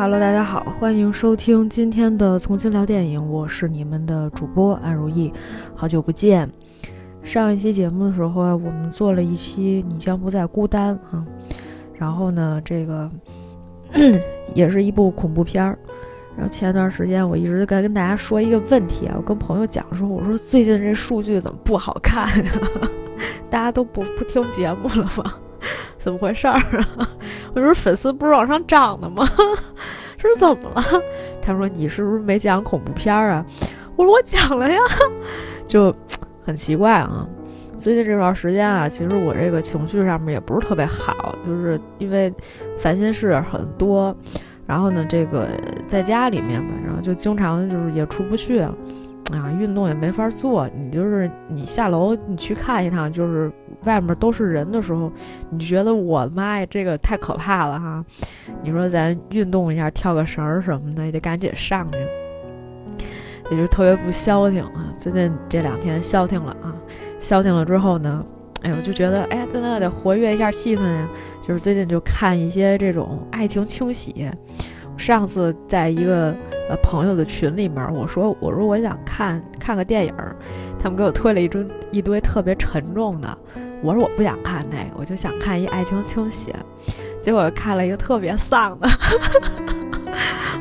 [0.00, 5.32] Hello，大家好，欢迎收听今天的《从今聊电影》，我是你们的主播安如意，
[5.74, 6.48] 好久不见。
[7.24, 11.26] 上一期节目的时候，我们做了一期《你将不再孤单》啊，
[11.94, 13.10] 然后呢，这个
[14.54, 15.76] 也是一部恐怖片儿。
[16.36, 22.52] 然后前段时间我一直在跟大家说一个问题啊，我跟朋友讲说，我说最近这数据怎么不好看呀？
[23.50, 25.34] 大家都不不听节目了吗？
[25.98, 26.54] 怎么回事儿
[26.96, 27.10] 啊？
[27.58, 29.26] 我说粉丝不是往上涨的吗？
[30.18, 30.82] 是怎么了？
[31.40, 33.44] 他说你是不是没讲恐怖片儿啊？
[33.96, 34.78] 我说我讲了呀，
[35.66, 35.94] 就
[36.44, 37.26] 很奇怪啊。
[37.76, 42.32] 最近这段时间啊，其实我这个情绪上面也不是特别好，就是因为
[42.78, 44.14] 烦心事很多。
[44.66, 45.48] 然后呢，这个
[45.86, 48.66] 在家里面吧，然后就经常就是也出不去，
[49.32, 50.68] 啊，运动也没法做。
[50.74, 53.52] 你就是你下楼你去看一趟，就是
[53.84, 55.12] 外面都是人的时候，
[55.50, 58.04] 你觉得我的妈呀，这个太可怕了哈！
[58.62, 61.98] 你说咱运动一下，跳个绳儿什么的，也得赶紧上去，
[63.50, 64.92] 也就特别不消停啊。
[64.96, 66.74] 最近这两天消停了啊，
[67.18, 68.24] 消停了之后呢，
[68.62, 71.08] 哎呦，就觉得哎呀，真的得活跃一下气氛呀。
[71.46, 74.30] 就是最近就看一些这种爱情轻喜。
[74.98, 76.34] 上次在一个
[76.68, 80.14] 呃朋友的群里面，我说我说我想看看个电影，
[80.78, 83.38] 他们给我推了一堆一堆特别沉重的。
[83.80, 86.52] 我说我不想看那个，我就想看一爱情轻喜。
[87.22, 88.88] 结果看了一个特别丧的。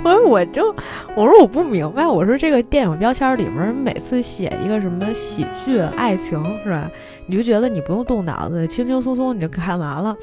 [0.03, 0.73] 我说我就
[1.15, 6.89] 我说我不明白，我说这个电影标签里面每次写一个什么喜剧爱情是吧？
[7.25, 10.15] 你就觉得你不用动脑子，轻轻松松你就看完了。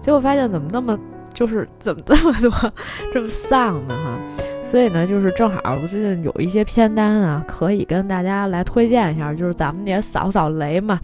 [0.00, 0.98] 结果发现怎么那么
[1.32, 2.72] 就是怎么这么多
[3.12, 4.18] 这么丧呢哈？
[4.62, 11.00] 所以呢，就是正好我最近有一些片单啊，可以跟大家来推荐一下，就是咱们也扫扫雷嘛。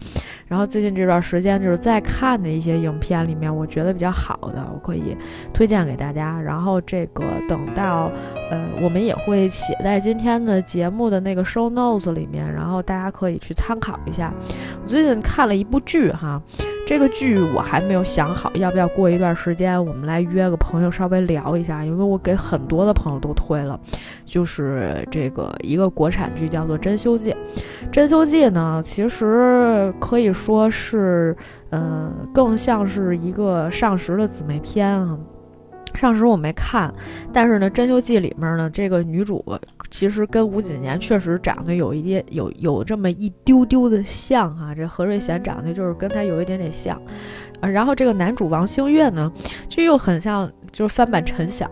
[0.47, 5.17] 然后最近这段时间就是在看的一些影片里面，我觉得比较好的，我可以
[5.53, 6.39] 推荐给大家。
[6.39, 8.09] 然后这个等到
[8.49, 14.33] 呃，我们也会写在今天的节目的那个 show notes 里面，然后大家可以去参考一下。
[14.81, 16.41] 我最近看了一部剧哈。
[16.87, 21.83] 这个剧我还没有想好，要不要过一段时间我们来约个朋友稍微聊一下？
[21.83, 23.77] 因为我给很多的朋友都推了，
[24.25, 27.31] 就是这个一个国产剧叫做《珍馐记》。
[27.91, 31.35] 《珍馐记》呢，其实可以说是，
[31.71, 35.17] 嗯，更像是一个上时的姊妹篇啊。
[35.93, 36.93] 上时我没看，
[37.33, 39.43] 但是呢，《珍馐记》里面呢，这个女主
[39.89, 44.75] 其实跟吴谨言确实长得有一点有有这么一丢丢的像哈。
[44.75, 47.01] 这何瑞贤长得就是跟她有一点点像，
[47.61, 49.31] 啊，然后这个男主王星越呢，
[49.67, 51.69] 就又很像就是翻版陈晓，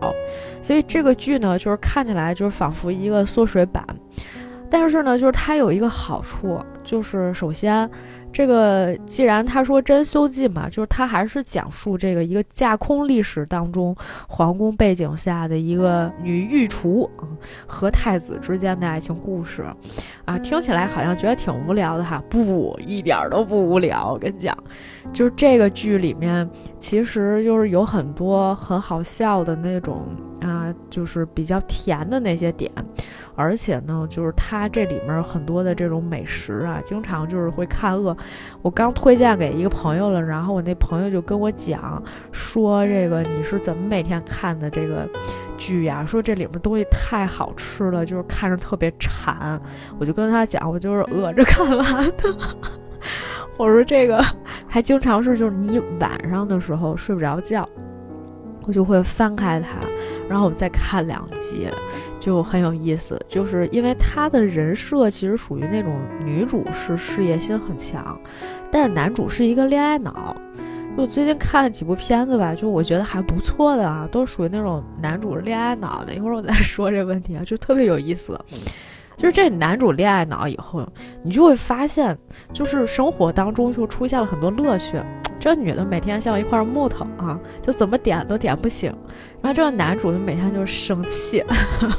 [0.62, 3.86] 所以这个剧呢，就是看起来就是仿佛一个缩水版，
[4.70, 7.90] 但是呢，就是它有一个好处，就是首先。
[8.36, 13.96] 这个既然他说《真修记》嘛，就是他还是讲述这个一个架空历史当中
[14.28, 17.10] 皇宫背景下的一个女御厨
[17.66, 19.64] 和太子之间的爱情故事，
[20.26, 24.12] 啊，听起来好像觉得挺无聊的哈，不，一点都不无聊。
[24.12, 24.54] 我跟你讲，
[25.14, 30.06] 就是这个剧里面其实就是有很多很好笑的那种
[30.42, 32.72] 啊，就是比较甜的那些点。
[33.38, 38.16] 而且呢，就是它这里面很多的这种美食啊，经常就是会看饿。
[38.62, 42.02] 我刚推荐给一个朋友了，然后我那朋友就跟我讲
[42.32, 45.06] 说：“这个你是怎么每天看的这个
[45.58, 46.06] 剧呀？
[46.06, 49.60] 说这里面东西太好吃了，就是看着特别馋。”
[50.00, 52.38] 我就跟他讲，我就是饿着看完的。
[53.58, 54.24] 我说这个
[54.68, 57.68] 还经常是，就是你晚上的时候睡不着觉，
[58.64, 59.80] 我就会翻开它。
[60.28, 61.70] 然后我再看两集，
[62.20, 63.20] 就很有意思。
[63.30, 68.20] 就是因为他的人设其实属于那种女主是事业心很强，
[68.72, 70.36] 但是男主是一个恋爱脑。
[70.98, 76.16] 就最近看了几部片子吧，就我觉得还不错的啊，都属于那种男主是恋爱脑的。
[76.16, 78.40] 一会儿我再说这问题啊，就特别有意思。
[79.16, 80.88] 就是这男主恋爱脑以后，
[81.24, 82.18] 你就会发现，
[82.52, 85.00] 就是生活当中就出现了很多乐趣。
[85.40, 88.92] 这女的每天像一块木头啊，就怎么点都点不醒。
[89.42, 91.44] 然后这个男主就每天就是生气，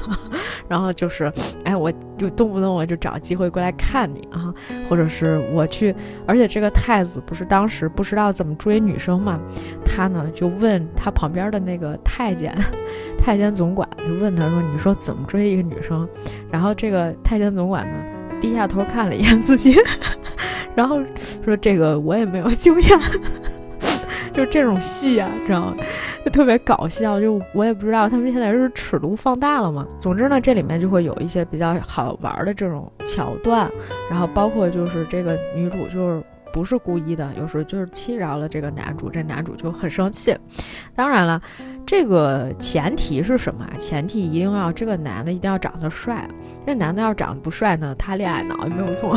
[0.69, 1.32] 然后就是，
[1.62, 4.52] 哎，我就动不动我就找机会过来看你啊，
[4.88, 5.94] 或者是我去，
[6.26, 9.38] 而且这个太子不是当时不知道怎么追女生嘛，
[9.96, 12.54] 他呢就问他旁边的那个太监，
[13.16, 16.06] 太监总管就问他说：“你说怎么追一个女生？”
[16.52, 17.94] 然后这个太监总管呢
[18.38, 19.75] 低下头看了一眼自己，
[20.76, 21.00] 然后
[21.43, 23.00] 说：“这个我也没有经验。
[24.34, 25.76] ”就这种戏啊，知道吗？
[26.22, 27.19] 就特别搞笑。
[27.19, 29.87] 就我也不知道他们现在是尺度放大了吗？
[29.98, 33.70] 总之呢，这里面就会有一些比较好玩的这种桥段，
[34.10, 36.22] 然后包括就是这个女主就是
[36.56, 40.35] 不是故意的，有时候就是气着了这个男主，这男主就很生气。
[40.94, 41.38] 当然了，
[41.85, 43.69] 这个前提是什么？
[43.79, 46.26] 前提一定要这个男的一定要长得帅。
[46.67, 49.14] 这男的要长得不帅呢，他恋爱脑也没有用。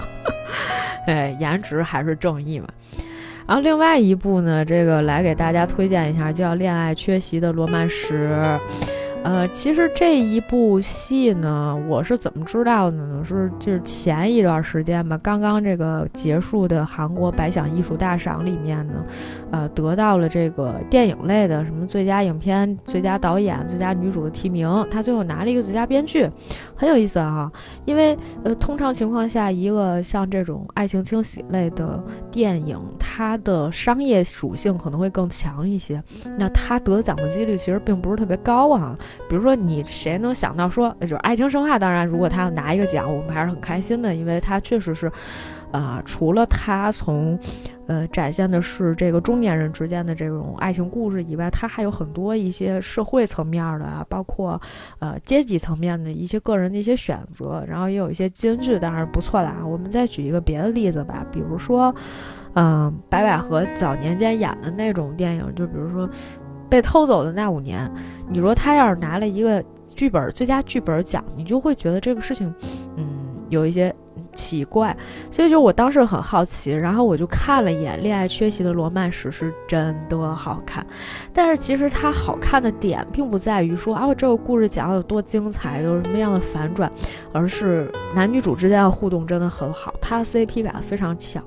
[1.06, 2.68] 对，颜值还是正义嘛。
[3.46, 8.28] 然后另外一部呢，这个来给大家推荐一下，叫《恋爱缺席的罗曼史》。
[9.22, 13.22] 呃，其实这一部戏呢，我是怎么知道的呢？
[13.22, 18.94] 是就是前一段时间吧，刚刚这个结束的韩国百想艺术大赏里面呢，
[19.50, 26.26] 呃，得到了这个电影类的什么最佳影片、最佳导演、最佳女主的提名，他最后拿了一个最佳编剧，
[26.74, 27.52] 很有意思啊。
[27.84, 36.02] 因为呃，通常情况下，一个像这种爱情惊喜类的电影，它的商业属性可能会更强一些，
[36.38, 38.96] 那它得奖的几率其实并不是特别高啊。
[39.28, 41.76] 比如说，你谁能想到说，就是《爱情神话》？
[41.78, 45.10] 当然，如果他要拿一个奖，我们还是很开心的，因为他确实是，
[45.72, 47.38] 啊，除了他从，
[47.86, 54.60] 呃，展现的是这个中年人之间的这种爱情故事以外，他还有很多一些社会层面的啊，包括，
[54.98, 59.64] 呃，阶级层面的一些个人的一些选择，然后也有一些金句，当然不错的啊。
[59.66, 61.94] 我们再举一个别的例子吧，比如说，
[62.54, 66.08] 嗯，白百合早年间演的那种电影，就比如说。
[66.70, 67.90] 被偷走的那五年，
[68.28, 72.54] 你说他要是拿了一个剧本最佳剧本奖，你就会觉得这个事情，
[72.96, 73.04] 嗯，
[73.48, 73.94] 有一些。
[74.32, 74.96] 奇怪，
[75.30, 80.84] 所以就我当时很好奇，然后我就看了一眼《恋爱缺席的罗曼史》，是真的好看。
[81.32, 86.90] 但是其实它好看的点并不在于说啊，这个故事讲的有多精彩，有什么样的反转，
[87.32, 91.42] 而是男女主之间的互动真的很好，它 CP 感非常强。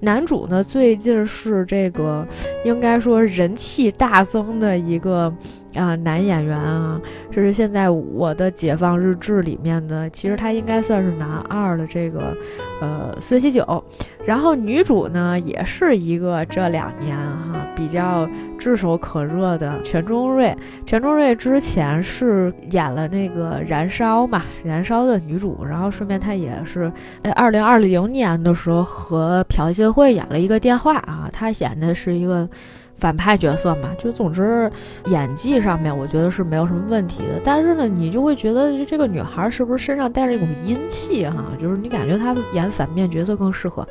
[0.00, 2.26] 男主呢，最近是这个
[2.64, 5.32] 应该说人气大增的一个。
[5.78, 12.36] 啊，男演员啊，这是现在我的解放日志里面的，其实他应该算是男二的这个，
[12.80, 13.84] 呃，孙喜九。
[14.26, 18.28] 然后女主呢，也是一个这两年哈比较
[18.58, 20.54] 炙手可热的全中瑞。
[20.84, 25.64] 全中瑞之前是演了那个《燃烧》嘛，《燃烧》的女主。
[25.64, 26.92] 然后顺便她也是，
[27.22, 32.46] 呃，二零二零年的时候和朴信惠演了一个电话啊，她演的是一个。
[32.98, 34.70] 反派角色嘛，就总之
[35.06, 37.40] 演技上面我觉得是没有什么问题的。
[37.44, 41.44] 但是呢，你就会觉得这个女孩是不是身上带着一种阴气哈？
[41.60, 43.86] 就是你感觉她演反面角色更适合。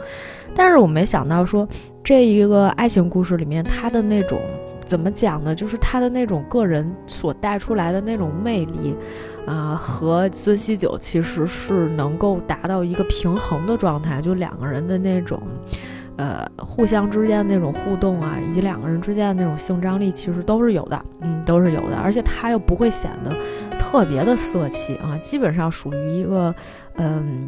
[0.53, 1.67] 但是我没想到说
[2.03, 4.39] 这一个爱情故事里面她的那种
[4.85, 5.55] 怎么讲呢？
[5.55, 8.93] 就是她的那种个人所带出来的那种魅力
[9.45, 15.41] 啊，和孙熙九其实是能够达到一个平衡的状态，就两个人的那种。
[16.17, 21.95] 呃，互相之间的那种互动啊，以及两个人之间的那种性张力，其实都是有的，嗯，都是有的。
[21.97, 23.31] 而且他又不会显得
[23.79, 26.53] 特别的色气啊，基本上属于一个，
[26.95, 27.47] 嗯。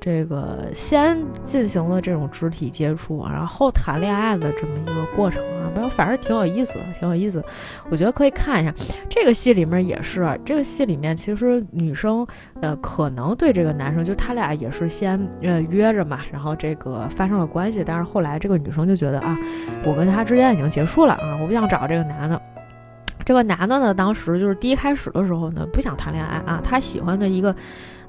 [0.00, 7.44] 这个先进行了这种肢体接触，然后谈恋爱的这么一个过程啊，反正反正挺有意思的，挺有意思。
[7.90, 8.72] 我觉得可以看一下
[9.08, 12.24] 这个戏里面也是，这个戏里面其实女生
[12.60, 19.36] 呃可能对这个男生，就他俩也是先呃约着嘛，然后这个发生了关系，但是后来这个女生就觉得啊，
[19.84, 22.40] 我跟他之间已经结束了啊，我不想找这个男的。
[23.24, 27.54] 这个男的呢，当时就是第一开始的时候呢，不想谈恋爱啊，他喜欢的一个。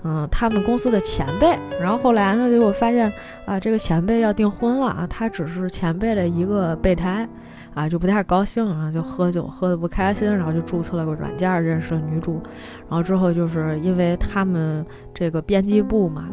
[0.03, 3.11] 嗯，他们公司的前辈，然后后来呢，就我发现
[3.45, 7.27] 啊，这个前辈要订婚了啊，他只是前辈的一个备胎，
[7.73, 12.41] 啊，就不太高兴然后，就喝酒喝的不开心，然后就注册了个软件认识了女主，
[12.87, 16.25] 然后之后就是因为他们这个编辑部嘛。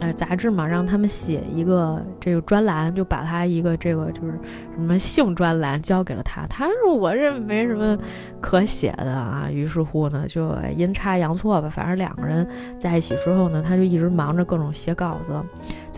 [0.00, 4.32] 呃，杂志嘛，让他们写一个这个专栏，就把他一个这个就是
[4.74, 6.46] 什么性专栏交给了他。
[6.46, 7.98] 他说我这没什么
[8.40, 9.48] 可写的啊。
[9.50, 12.46] 于是乎呢，就阴差阳错吧，反正两个人
[12.78, 15.32] 在一起之后呢，他就一直忙着各种写稿子。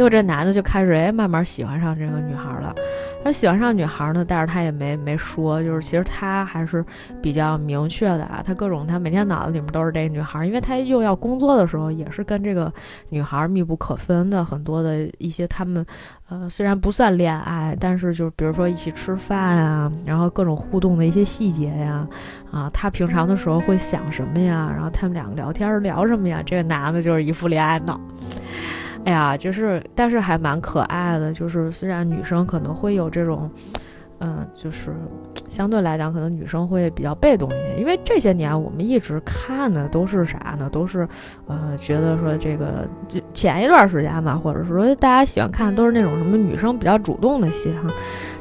[0.00, 2.75] 结果这男的就开始哎，慢慢喜欢上这个女孩了。
[3.23, 6.83] 他喜欢上女孩呢，但是他也没没说，就是其实他还是
[7.21, 8.42] 比较明确的啊。
[8.42, 12.73] 他各种他每天脑子里面都是这个女孩，因为他又要工作的时候，也是跟这个
[13.11, 14.42] 女孩密不可分的。
[14.42, 15.85] 很多的一些他们，
[16.30, 22.09] 呃，虽然不算恋爱，但是就是比如说一起吃饭啊，然后各种互动的一些细节呀，
[22.50, 24.73] 啊，他平常的时候会想什么呀？
[24.75, 26.42] 然后他们两个聊天聊什么呀？
[26.47, 28.00] 这个男的就是一副恋爱脑。
[29.04, 31.33] 哎呀，就是，但是还蛮可爱的。
[31.33, 33.50] 就是虽然女生可能会有这种，
[34.19, 34.95] 嗯，就是
[35.49, 40.69] 相对来讲，可能女生会比较被动一些，因为这些年我们一直看的都是啥呢？
[40.71, 41.09] 都是，
[41.47, 42.87] 呃，觉得说这个
[43.33, 47.90] 前一段时间吧，或者说大家喜欢看都是那种什么女生比较主动的戏哈，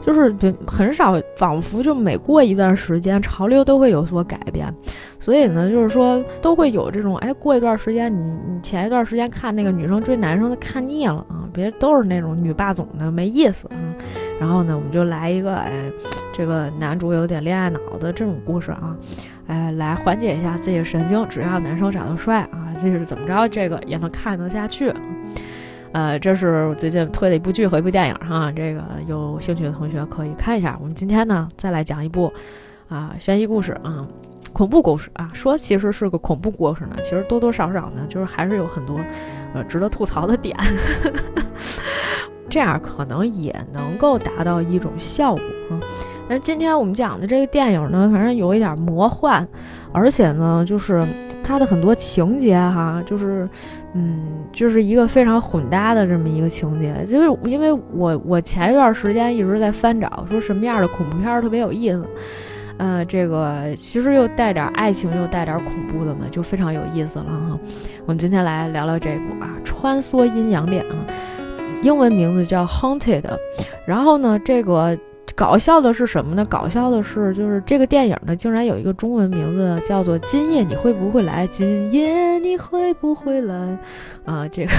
[0.01, 0.35] 就是
[0.67, 4.73] 很少，仿佛就每过一段时间，潮流都会有所改变。
[5.19, 13.77] 所以呢，就是说都会有这种，哎，过一段时间，你你前一段时间看那个女生追男生的看腻了啊，别都是那种女霸总的没意思啊。
[14.39, 15.91] 然后呢，我们就来一个，哎，
[16.33, 18.95] 这个男主有点恋爱脑的这种故事啊，
[19.47, 21.27] 哎，来缓解一下自己的神经。
[21.27, 24.93] 只要男生长得帅啊，就是怎么着，这个也能看得下去。
[25.91, 30.77] 呃，这是我最近推的一部剧和一部电影哈，这个有兴趣的同学可以看一下。
[30.79, 32.31] 我们今天呢，再来讲一部
[32.87, 34.07] 啊悬疑故事啊。
[34.53, 38.99] 恐怖故事啊，说其实是个恐怖故事呢，其实多多少少呢，就是还是有很多，
[39.53, 40.55] 呃，值得吐槽的点，
[42.49, 45.79] 这样可能也能够达到一种效果啊。
[46.27, 49.47] 那今天我们讲的这个电影呢，反正有一点魔幻，
[49.91, 51.03] 而且呢，就是
[51.43, 53.49] 它的很多情节哈，就是，
[53.93, 57.03] 嗯，就是一个非常混搭的这么一个情节。
[57.03, 62.05] 就是因为我我前一段时间一直在翻找，说什么样的恐怖片特别有意思。
[62.79, 67.59] 呃，这个其实又带点爱情，又带点恐怖的呢，就非常有意思了哈。
[68.05, 70.95] 我们今天来聊聊这部啊，《穿梭阴阳恋》啊，
[71.83, 73.21] 英文名字叫《Haunted》。
[73.85, 74.97] 然后呢，这个
[75.35, 76.45] 搞笑的是什么呢？
[76.45, 81.45] 搞笑的是，就是这个电影呢，竟然有一个中文名字叫做《今夜你会不会来》。
[81.49, 83.77] 今夜你会不会来？
[84.23, 84.71] 啊，这个。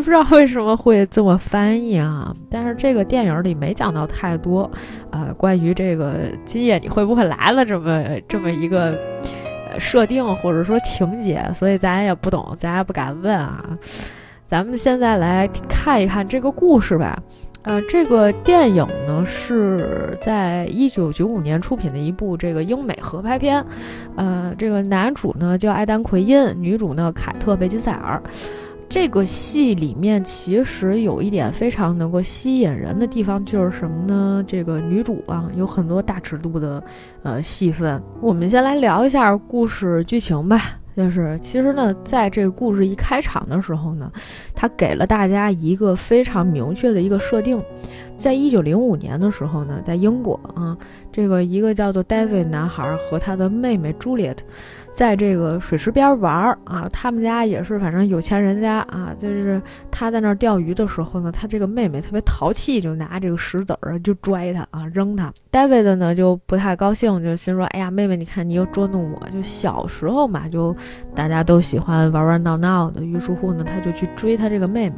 [0.00, 2.34] 不知道为什么会这么翻译啊？
[2.50, 4.70] 但是这个电影里没讲到太多，
[5.10, 8.98] 呃，关于这个今夜你会不会来了这么这么一个
[9.78, 13.64] 设定或者说情节，所以咱也不懂，咱也不敢问啊。
[14.46, 17.18] 咱们现在来看一看这个故事吧。
[17.62, 23.64] 呃，这个电影呢是在一九九五年出品的一部这个英美合拍片，
[24.16, 28.20] 呃，这个男主呢叫艾丹奎因，女主呢凯特贝金塞尔。
[28.94, 34.44] 这个戏里面其实有一点非常能够吸引人的地方，就是什么呢？
[34.46, 36.84] 这个女主啊，有很多大尺度的
[37.22, 37.98] 呃戏份。
[38.20, 40.78] 我们先来聊一下故事剧情吧。
[40.94, 44.12] 就是其实呢，在这个故事一开场的时候呢，
[44.54, 47.58] 他给了大家一个非常明确的一个设定。
[48.14, 50.76] 在一九零五年的时候呢，在英国啊，
[51.10, 54.36] 这个一个叫做 David 男孩和他的妹妹 Juliet。
[54.92, 65.32] 在这个水池边玩儿啊，他们家也是，反正有钱人家啊，就是他在那儿钓鱼的时候呢，他这个妹妹特别淘气，就拿这个石子儿就拽他啊，扔他。
[65.50, 70.76] David 呢就不太高兴，就心说：“哎呀，妹妹，你看你又捉弄我。”就小时候嘛，就
[71.14, 74.96] 大家都喜欢玩玩闹闹的，于是乎呢，他就去追他这个妹妹。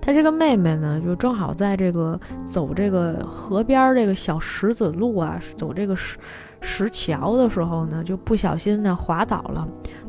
[0.00, 6.16] 他这个妹妹呢，就正好在这个走这个河边这个小石子路啊，走这个石。
[6.68, 9.66] 石桥的时候呢，就不小心呢滑倒了，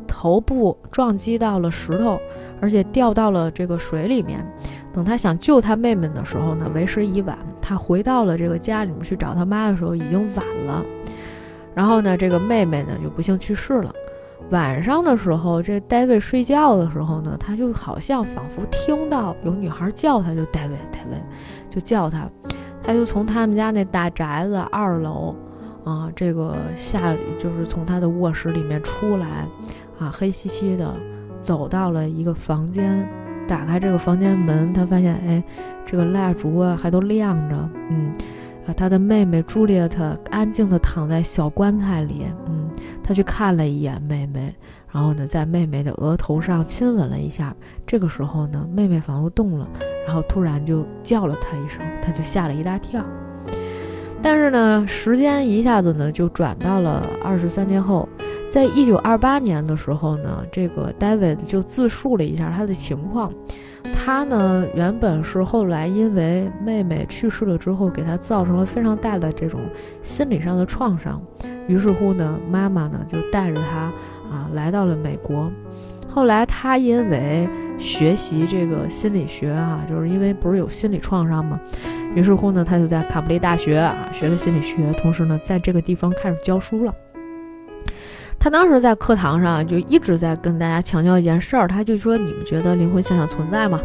[0.08, 2.20] 头部撞击到了石头，
[2.60, 4.44] 而且掉到了这个水里面。
[4.92, 7.38] 等他想救他妹妹的时候呢，为时已晚。
[7.62, 10.84] 他回到了这个家里面去找他妈的时候，已经晚了。
[11.76, 13.94] 然后呢，这个妹妹呢就不幸去世了。
[14.50, 21.22] 晚上的时候，这戴维睡觉的时候呢，他就好像仿佛听到有女孩叫他，就戴维，戴维，
[21.70, 22.28] 就叫他。
[22.82, 25.36] 他就从他们家那大宅子二楼。
[25.88, 29.48] 啊，这个下就是从他的卧室里面出来，
[29.98, 30.94] 啊，黑漆漆的，
[31.40, 33.08] 走到了一个房间，
[33.48, 35.42] 打开这个房间门，他发现，哎，
[35.86, 38.12] 这个蜡烛啊还都亮着，嗯，
[38.68, 42.70] 啊，他的妹妹朱丽叶特安静的躺在小棺材里，嗯，
[43.02, 44.54] 他去看了一眼妹妹，
[44.92, 49.66] 然后呢，在妹妹的额头上亲吻了一下，这个时候呢，妹妹仿佛动了，
[50.06, 53.02] 然后突然就叫了他一声，他就吓了一大跳。
[54.30, 58.10] 但是呢，时间一下子呢就转到了二十三年后，
[58.50, 63.32] 在一九二八年的时候呢，这个 David 就自述了一下他的情况。
[63.94, 69.62] 他呢原本是后来因为妹妹去世了之后，给他造成了非常大的这种
[70.02, 71.22] 心理上的创伤。
[71.66, 73.78] 于是乎呢，妈妈呢就带着他
[74.30, 75.50] 啊来到了美国。
[76.10, 77.48] 后来他因为
[77.80, 81.58] 学习这个心理学啊，就是因为不是有心理创伤吗？
[82.18, 86.92] 于是乎呢，他就在卡布雷大学啊学了心理学，同时呢，在这个地方开始教书了。
[88.40, 93.80] 他当时在课堂上就一直在跟大家强调一件事儿，他就说：“你们觉得灵魂现象存在吗？”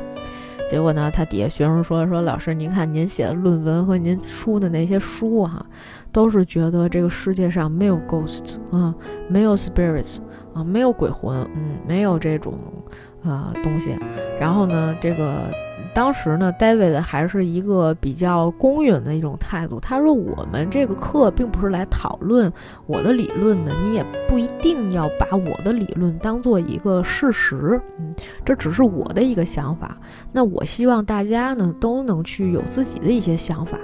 [0.67, 5.67] 结果呢，他底下学生说：“说老师，您看您写的论文和您出的那些书哈，
[6.11, 8.95] 都是觉得这个世界上没有 ghosts 啊，
[9.29, 10.21] 没有 spirits
[10.55, 12.59] 啊，没有鬼魂，嗯，没有这种。”
[13.25, 13.97] 呃东西。
[14.41, 15.51] 然后呢，这个。
[15.95, 19.79] 当时呢，David 还是一个比较公允的一种态度。
[19.79, 22.51] 他说：“我们这个课并不是来讨论
[22.87, 27.79] 我的理论的，你也不一定要把我的理论当做一个事实。
[27.99, 29.99] 嗯，这只是我的一个想法。
[30.33, 33.77] 那我希望大家呢都能去有自己的一些想法。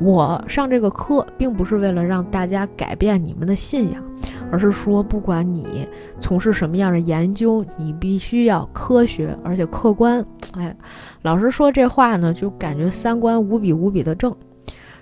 [0.00, 4.02] 我上这个课并不是为了让大家改变你们的信仰，
[4.50, 5.88] 而是说，不管你
[6.20, 10.24] 从事什么样的研究，你必须要科学而且客观。
[10.56, 10.74] 哎。”
[11.22, 14.34] 老师说这话呢，就感觉三观无比无比的正。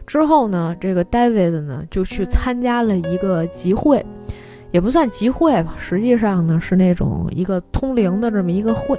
[0.07, 4.07] 之后呢，这个 David 呢就去参加了一个集会，
[4.71, 8.99] 也不算集会吧，实际上呢是那种一个通灵的这么一个会。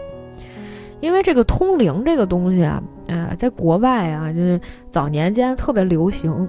[1.00, 4.60] 因为这个通灵这个东西啊，呃，在国外啊，就是
[4.90, 6.48] 早年间特别流行。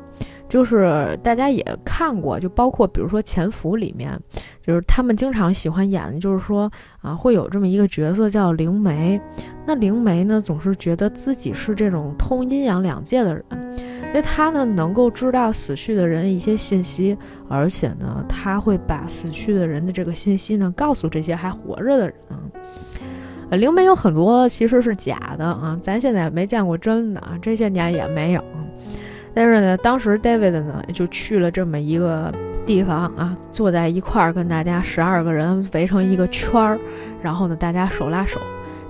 [0.48, 4.18] 就是大家也看过，就包括比如说《潜伏》里面，
[4.62, 6.70] 就是他们经常喜欢演的，就是说
[7.00, 9.20] 啊，会有这么一个角色叫灵媒。
[9.66, 13.44] 那灵媒呢，总是觉得自己是这种通阴阳两界的人，
[14.08, 17.16] 因为他呢能够知道死去的人一些信息，
[17.48, 22.14] 而且呢他会把死去的人的这个信息呢告诉这些还活着的人。
[23.50, 28.44] 呃，灵媒有很多其实是假的啊，咱现在没见过真的啊，这些年也没有。
[29.34, 32.32] 但是呢，当时 David 呢就去了这么一个
[32.64, 36.78] 地方啊，坐在一块儿，跟大家十二个人围成一个圈儿，
[37.20, 38.40] 然后呢，大家手拉手。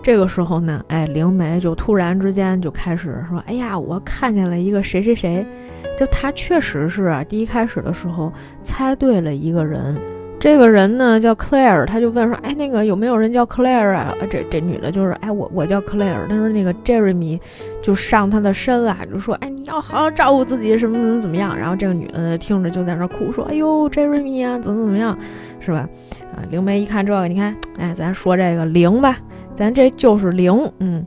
[0.03, 5.47] 这个时候呢，哎，灵媒就突然之间就开始说：“哎呀，我看见了一个谁谁谁。”
[5.99, 8.31] 就他确实是第一开始的时候
[8.63, 9.97] 猜对了一个人。
[10.45, 17.41] 这个人呢叫 Claire，他就问说：“哎，那个有没有人叫 Claire 啊？”这这女的就是：“哎，我我叫 Claire。”他说：“那个 Jeremy
[17.83, 25.17] 就上他的身啊，就说：‘哎，你要好好照顾自己，什么怎么怎么样。’然后这个女的听着就在那哭，说：‘哎呦，Jeremy 啊，怎么怎么样，
[25.61, 25.89] 是吧？’
[26.37, 29.17] 啊，灵媒一看这个，你看，哎，咱说这个灵吧，
[29.55, 31.07] 咱这就是灵，嗯。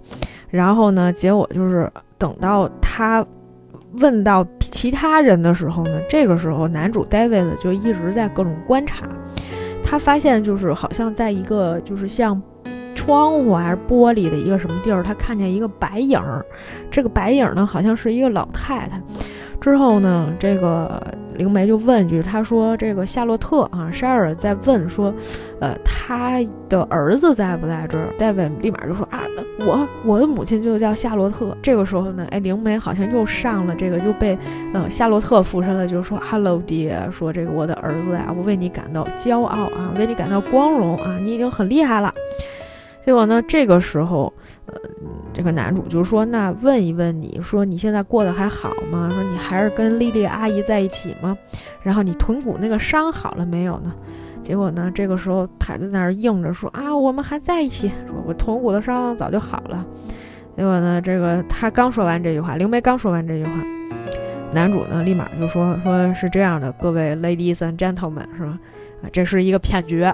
[0.50, 3.24] 然后呢，结果就是等到他。”
[3.98, 9.08] 问到其他人的时候呢，这个时候男主 David 就一直在各种观察，
[9.84, 12.42] 他发现就是好像在一个就是像
[12.96, 16.46] 窗户还是玻璃的一个什么地儿，他看见一个白影儿，
[16.92, 19.02] 这个白影儿呢好像是一个老太太。
[19.68, 21.06] 之后呢，这个
[21.36, 25.14] 灵媒就问一句，他说：“这个夏洛特啊，沙尔在问说，
[25.60, 29.20] 呃，他的儿子在不在这儿？”戴维立马就说：“啊，
[29.60, 34.40] 我我的母亲就叫夏洛特。”这个时候呢，哎，灵媒好像又上了这个，又被
[34.74, 42.14] 呃夏洛特附身了，就说：“Hello，爹，说这个我的儿子呀，我为你感到骄傲啊，为你感到光荣啊，你已经很厉害了。”
[43.08, 44.32] 结果呢，这个时候。
[44.66, 44.76] 呃，
[45.34, 49.10] 这个男主就说：“那问一问你说你现在过得还好吗？
[49.10, 51.38] 说你还是跟莉莉阿姨在一起吗？
[51.82, 53.96] 然后你臀骨那个伤好了没有呢？”
[54.44, 59.86] 结果呢，这个时候他就在那儿硬着说：“啊，我们还在一起，说我臀骨的伤早就好了。”
[60.58, 63.52] 结果呢，这个他刚说完这句话，灵媒刚说完这句话，
[64.54, 68.60] 男主呢立马就说：“说是这样的，各位 ladies and gentlemen，是吧？
[69.02, 70.06] 啊，这是一个骗局。”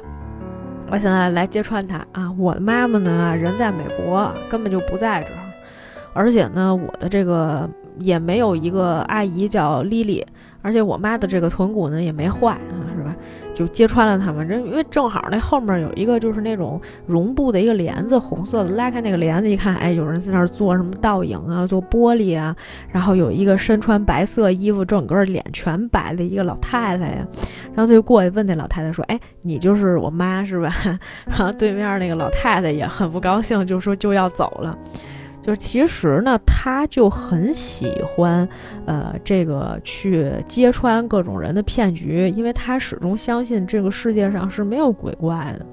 [0.93, 2.31] 我现在来揭穿他啊！
[2.37, 5.41] 我的妈妈呢，人在美国，根本就不在这儿，
[6.13, 10.23] 而且呢，我的这个也没有一个阿姨叫丽丽，
[10.61, 13.15] 而且我妈的这个臀骨呢也没坏啊，是吧？
[13.53, 22.55] 就揭穿了他们，这因为正好那后面有一个就是那种绒布的一个帘子，红色的，拉开那个帘子一看，哎，有人在那儿做什么倒影啊，做玻璃啊，
[22.91, 27.27] 然后有一个身穿白色衣服，整个脸全白的一个老太太呀，
[27.73, 30.73] 然后他就过去问那老太太说，哎，你就是我妈是吧？
[31.27, 34.77] 然后对面那个老太太也很不高兴，就说就要走了。
[35.43, 38.47] 就是其实呢，他就很喜欢，
[38.85, 45.65] 呃，这个去揭穿各种人的骗局，因为他始终相信这个世界上是没有鬼怪的。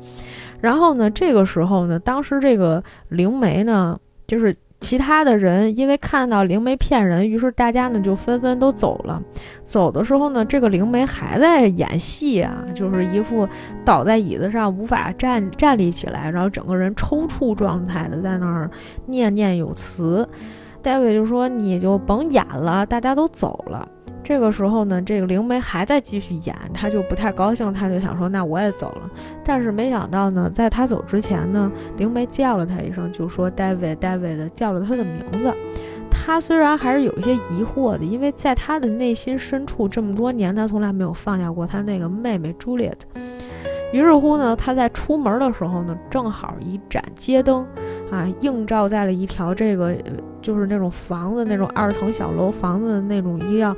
[0.60, 4.54] 然后呢，这个时候呢，当时这个灵媒呢，就是。
[4.80, 9.22] 其他的人因为看到灵媒骗人，于是大家呢就纷纷都走了。
[9.62, 13.46] 走的时候呢，这个灵媒还在演戏啊，就是一副
[13.84, 18.70] 倒在椅子上无法站站立起来，然后整个人抽搐状态的在那儿
[19.06, 20.28] 念念有词。
[20.82, 23.86] 戴维就说：“你就甭演了，大家都走了。”
[24.22, 29.10] 这个时候呢，这个灵媒还在继续演，他就不太高兴，他就想说：“那我也走了。”
[29.44, 35.52] 但是没想到呢，在他走之前呢，灵媒叫了他一声，就说：“David，David 的叫了他的名字。”
[36.10, 42.98] 他虽然还是有一些疑惑的，因为在他的内心深处，这么多年他从来没有放下过他那个妹妹 Juliet。
[43.92, 47.66] 于是乎呢，他在出门的时候呢，正好一盏街灯
[48.10, 49.96] 啊，映照在了一条这个
[50.42, 53.76] 就是那种房子那种二层小楼房子的那种一辆。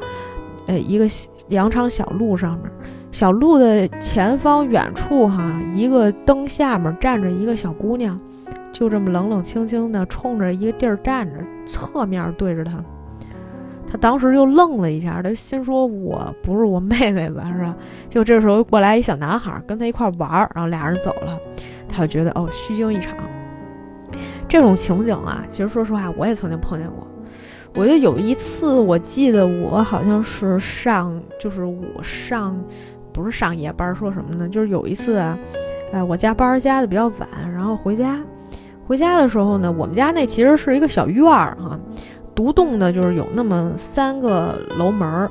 [0.69, 1.07] 呃，一个
[1.49, 2.71] 羊肠小路上面，
[3.11, 8.17] 小路的前方远处哈，一个灯下面站着一个小姑娘，
[8.73, 12.79] 就这么冷冷清清的冲着一个地儿站着，侧面对着他。
[13.89, 17.77] 他当时就愣了一下，他心说：“我不是我妹妹吧，是吧？”
[18.09, 21.37] 就这时候过来一小男孩跟他一块玩儿，然后俩人走了，
[21.89, 23.17] 他就觉得哦，虚惊一场。
[24.53, 27.07] 这种情景啊，其实说实话，我也曾经碰见过。
[27.75, 32.63] 我觉得有一次，我记得我好像是上，就是我上，
[33.15, 34.47] 不是上夜班，说什么呢？
[34.47, 35.39] 就是有一次啊，
[35.91, 38.21] 哎，我加班加的比较晚，然后回家，
[38.87, 41.81] 回家的时候呢，我们家那其实是一个小院儿哈，
[42.35, 45.31] 独栋的，就是有那么三个楼门儿。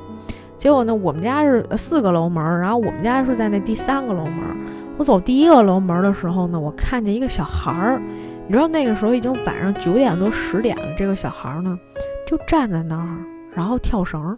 [0.56, 4.56] 结果呢，我们家是四个楼门儿，然后我们家是在那第三个楼门儿。
[4.98, 8.02] 我走第一个楼门的时候呢，我看见一个小孩儿。
[8.46, 11.78] 你知道那个时候已经晚上九点多十点了，这个小孩呢
[12.26, 13.18] 就站在那儿，
[13.54, 14.36] 然后跳绳，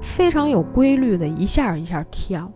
[0.00, 2.50] 非常有规律的一下一下跳。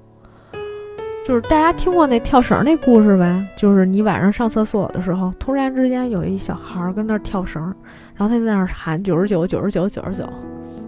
[1.24, 3.44] 就是大家听过那跳绳那故事呗？
[3.56, 7.62] 就是你晚上上厕所的时候，突然之间有一小孩跟那儿跳绳，
[8.14, 10.24] 然后他在那儿喊九十九九十九九十九，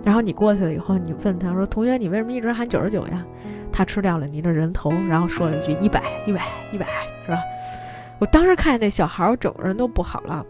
[0.05, 3.25] 然后你过去了以后，你问他说：“同学，你为什么一直喊九十九呀？”
[3.73, 6.41] 他吃掉了你的人头，然后说了一句：“一百一百
[6.73, 6.87] 一百，
[7.27, 7.39] 是吧？”
[8.19, 10.45] 我当时看见那小孩，我整个人都不好了。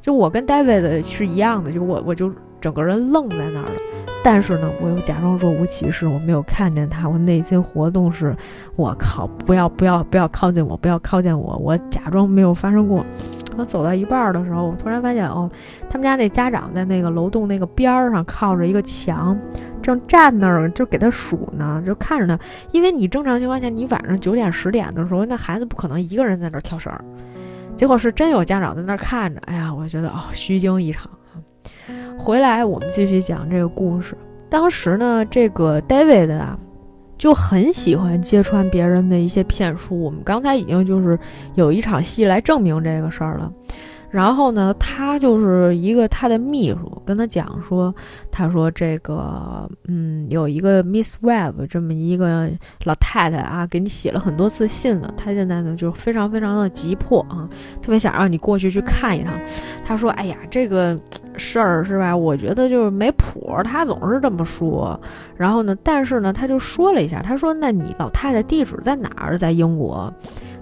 [0.00, 3.72] 就我跟 David 是一样的，就我我就整个人愣在那儿了。
[4.22, 7.08] 但是呢，我又假装若无其事，我没有看见他。
[7.08, 8.36] 我内心活动是：
[8.76, 11.56] 我靠，不要不要不要靠近我，不要靠近我。
[11.56, 13.04] 我假装没有发生过。
[13.60, 15.48] 我走到一半的时候，我突然发现，哦，
[15.88, 19.38] 他们家那家长在那个楼栋那个边儿上靠着一个墙，
[19.82, 22.42] 正站那儿就给他数呢，就看着他。
[22.72, 26.92] 因为你正常情况下，你晚上九点十点的时候，那孩子不可能一个人在那儿跳绳。
[27.76, 31.10] 结果是真有家长在那儿看着，哎呀，我觉得哦，虚惊一场。
[32.18, 34.16] 回来我们继续讲这个故事。
[34.50, 36.58] 当时呢，这个 David 啊，
[37.20, 40.00] 就很喜欢揭穿别人的一些骗术。
[40.00, 41.16] 我们刚才已经就是
[41.54, 43.52] 有一场戏来证明这个事儿了。
[44.10, 47.94] 然后呢，他就是一个他的秘书跟他讲说，
[48.30, 52.50] 他说这个，嗯，有一个 Miss Webb 这么一个
[52.84, 57.48] 老太太啊，给你写了很多次信了，他现在呢就非常非常的急迫啊，
[57.80, 59.32] 特别想让你过去去看一趟。
[59.84, 60.98] 他说，哎呀，这个
[61.36, 62.16] 事儿是吧？
[62.16, 65.00] 我觉得就是没谱，他总是这么说。
[65.36, 69.38] 然后呢，但是呢，他就说了一下，他说，那你老太太地址在哪儿？
[69.38, 70.12] 在英国。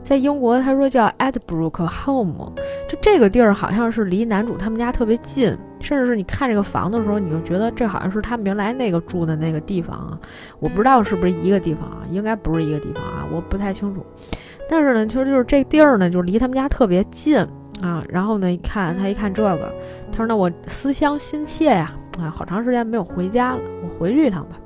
[0.02, 2.52] 在英国，他说叫 Adbrook Home，
[2.88, 10.18] 就这个地儿好像是离男主他们家特别近，甚至是你看这个房的时候，你就觉得这好像是他们原来那个住的那个地方啊。
[10.61, 14.04] 我不知道是不是一个地方啊，应该不是一个地方啊，我不太清楚。
[14.70, 17.38] 但是呢，其实就是这地儿呢，就是离他们家特别近
[17.82, 18.02] 啊。
[18.08, 19.72] 然后呢，一看他一看这个，
[20.11, 24.56] 他说那我思乡心切呀，啊，好长时间没有回家了，我回去一趟吧。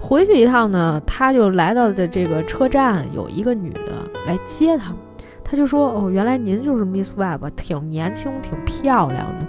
[0.00, 4.92] 回去一趟呢，他就来到的这个车站，有一个女的来接他，
[5.44, 9.46] 他就说：“哦，原来您就是 Miss Webb，挺年轻，挺漂亮的。”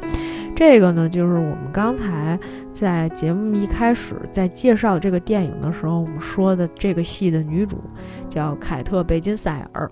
[0.54, 2.38] 这个呢，就是我们刚才
[2.72, 7.82] 在节目一开始在介绍这个电影的时候，我们说的这个戏的女主
[8.30, 9.90] 叫凯特·贝金赛尔，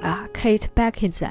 [0.00, 1.30] 啊，Kate Beckinsale。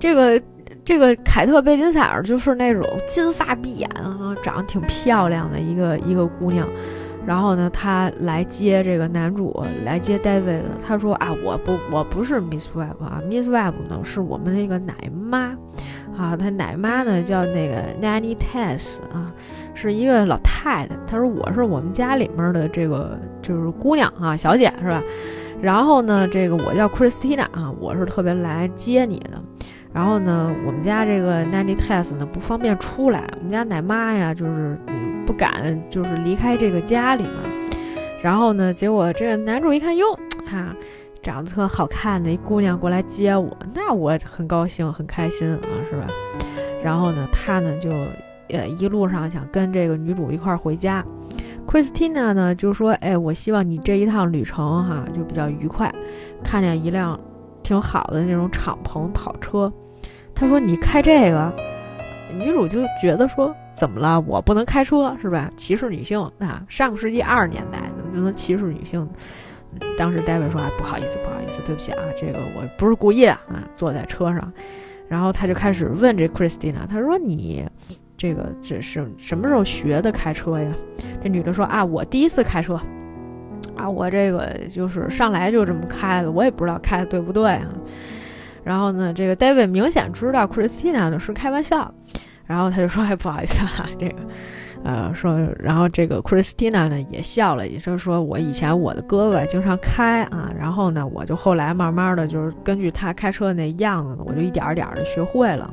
[0.00, 0.42] 这个
[0.84, 6.66] 这个凯特·贝金赛尔就是那种金发碧眼啊，长得挺漂亮的一个一个姑娘。
[7.26, 10.62] 然后呢，他来接这个男主，来接 David。
[10.80, 15.56] 他说啊，我不，我不是 Miss Webb 啊，Miss Webb 呢是我们那个奶妈，
[16.16, 19.32] 啊，他奶妈呢叫那个 Nanny Tess 啊，
[19.74, 20.96] 是一个老太太。
[21.04, 25.02] 他说我是我们家里面的这个就是姑娘啊，小姐是吧？
[25.60, 29.42] 然后呢，这个我叫 Christina 啊，我是特别来接你的。
[29.92, 34.78] 然后呢，我们家这个 Nanny Tess 呢不方便出来，我们家奶妈呀就是。
[35.26, 37.42] 不敢就是离开这个家里嘛，
[38.22, 40.74] 然后呢，结果这个男主一看哟， 哈，
[41.22, 45.60] 长得特好看的一姑娘过来接我，那我很高兴很开心啊，
[45.90, 46.06] 是吧？
[46.84, 47.90] 然后呢，他呢就
[48.48, 51.04] 呃一路上想跟这个女主一块儿回家
[51.66, 55.92] ，Christina 呢就说，哎，我希望你这一趟旅程哈就比较愉快，
[56.44, 57.18] 看见一辆
[57.64, 59.72] 挺好的那种敞篷跑车，
[60.32, 61.52] 他说你开这个，
[62.32, 63.54] 女主就觉得说。
[63.76, 64.18] 怎么了？
[64.22, 65.50] 我不能开车是吧？
[65.54, 66.64] 歧视女性啊！
[66.66, 69.06] 上个世纪二十年代怎么就能歧视女性？
[69.98, 74.50] 当时戴维说：“哎，不好意思，不好意思，对不起啊，这个我不是故意的啊。”坐在车上，
[75.10, 77.68] 然后他就开始问这 Christina，他说：“你
[78.16, 80.66] 这个这是什么时候学的开车呀？”
[81.22, 82.80] 这女的说：“啊，我第一次开车
[83.76, 87.68] 啊，我这个就是上来就这么开了，我也不知道开的对不对啊。”
[88.66, 91.94] 然后呢，这个 David 明显知道 Christina 呢是开玩笑。
[92.46, 94.16] 然后他就说：“哎，不好意思啊， 这个，
[94.84, 105.72] 呃，说，然后这个 Christina 呢也笑了，也就是说我以前我的哥哥经常开啊，然后呢我就后来慢慢的就是根据他开车那样子呢，我就一点儿点儿的学会了。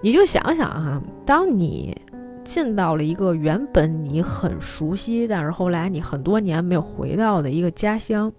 [0.00, 1.96] 你就想想哈，当你
[2.42, 8.32] 进到了一个原本你很熟悉，但是后来你很多年没有回到的一个家乡，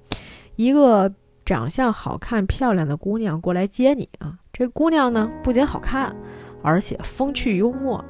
[0.57, 1.09] 一个
[1.51, 6.15] 长相好看漂亮的姑娘过来接你啊，这姑娘呢不仅好看，
[6.63, 8.01] 而且风趣幽默。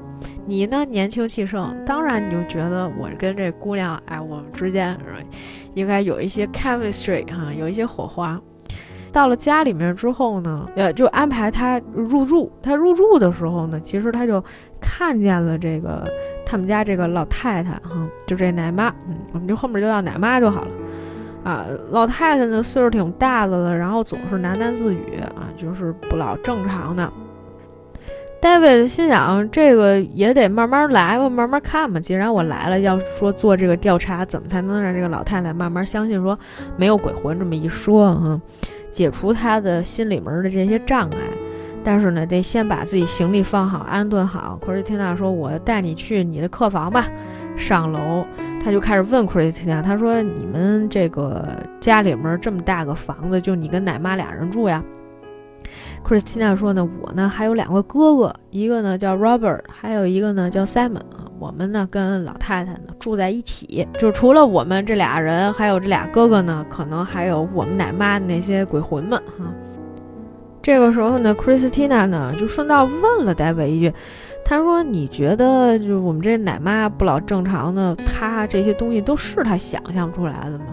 [0.46, 4.96] 你呢，年轻气盛，当然你就觉得我跟这姑娘，哎，我们之间
[5.74, 8.40] 应该有一些 chemistry 哈，有一些火花。
[9.10, 12.48] 到了家里面之后呢，呃，就安排她入住。
[12.62, 14.40] 她入住的时候呢，其实她就
[14.80, 16.08] 看见了这个
[16.46, 20.70] 他们家这个老太太哈，就这奶妈，嗯，我们就后面就叫奶妈就好了。
[21.44, 27.10] 啊，老太太呢岁数挺大的了，然后总是喃喃自语啊，就是不老正常的。
[28.40, 32.00] David 心想，这个也得慢慢来吧，慢慢看吧。
[32.00, 36.36] 既然我来了，要说做这个调查，怎么才能让这个老太太慢慢相信说
[36.76, 38.40] 没有鬼魂这么一说啊？
[38.90, 41.18] 解除她的心里面的这些障碍。
[41.84, 44.58] 但是呢，得先把自己行李放好，安顿好。
[44.64, 47.06] Christina 说：“我带你去你的客房吧。”
[47.56, 48.24] 上楼，
[48.62, 51.46] 他就开始问 Christina：“ 他说你们这个
[51.80, 54.82] 家里面这么大个房子，就你跟奶妈俩人住呀？”
[56.04, 61.28] Christina 说呢，我呢还有两个哥哥，一个呢叫 Robert，还有一个呢叫 Simon 啊。
[61.38, 69.52] 我们呢跟老太太呢住在一起，就除了我们这俩人，还有这俩哥哥呢，可能还有我们奶妈那些鬼魂们哈。
[70.62, 73.92] 这个时候呢，Christina 呢就顺道问了 David 一句，
[74.44, 80.66] 他说：“你觉得就是我们这奶妈不老正常的，她这些东西都是她想象出来的吗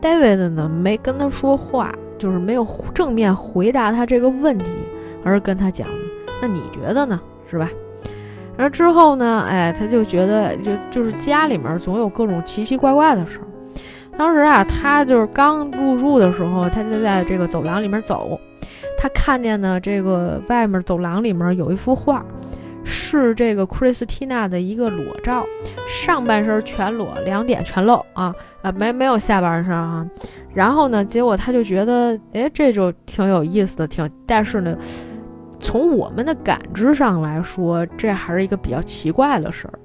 [0.00, 1.94] ？”David 呢没跟他说话。
[2.18, 4.66] 就是没有正面回答他这个问题，
[5.24, 5.88] 而跟他讲，
[6.42, 7.18] 那你觉得呢？
[7.50, 7.66] 是吧？
[8.58, 9.42] 然后之后呢？
[9.48, 13.46] 哎，他就觉得就就是家里面总有各种奇奇怪怪的事儿。
[14.18, 18.38] 当时啊，他就是刚入住的时候，他就在这个走廊里面走，
[19.00, 22.22] 他看见呢，这个外面走廊里面有一幅画。
[22.82, 25.44] 是这个 Christina 的一个裸照，
[25.86, 30.04] 上半身全裸，两点全露啊啊，没没有下半身啊。
[30.54, 34.10] 然后呢，结果他就觉得，哎，这就挺有意思的，挺。
[34.26, 34.76] 但是呢，
[35.60, 39.78] 从我们的感知上来说，这还是一个比较奇怪的事儿，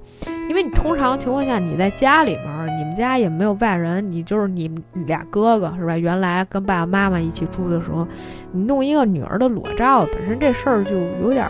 [0.47, 4.69] 因为你通常情况下你在家里面，你们家也没有外人，你就是你
[5.05, 5.97] 俩哥哥是吧？
[5.97, 8.07] 原来跟爸爸妈妈一起住的时候，
[8.51, 11.49] 你弄一个女儿的裸照，本身这事儿就有点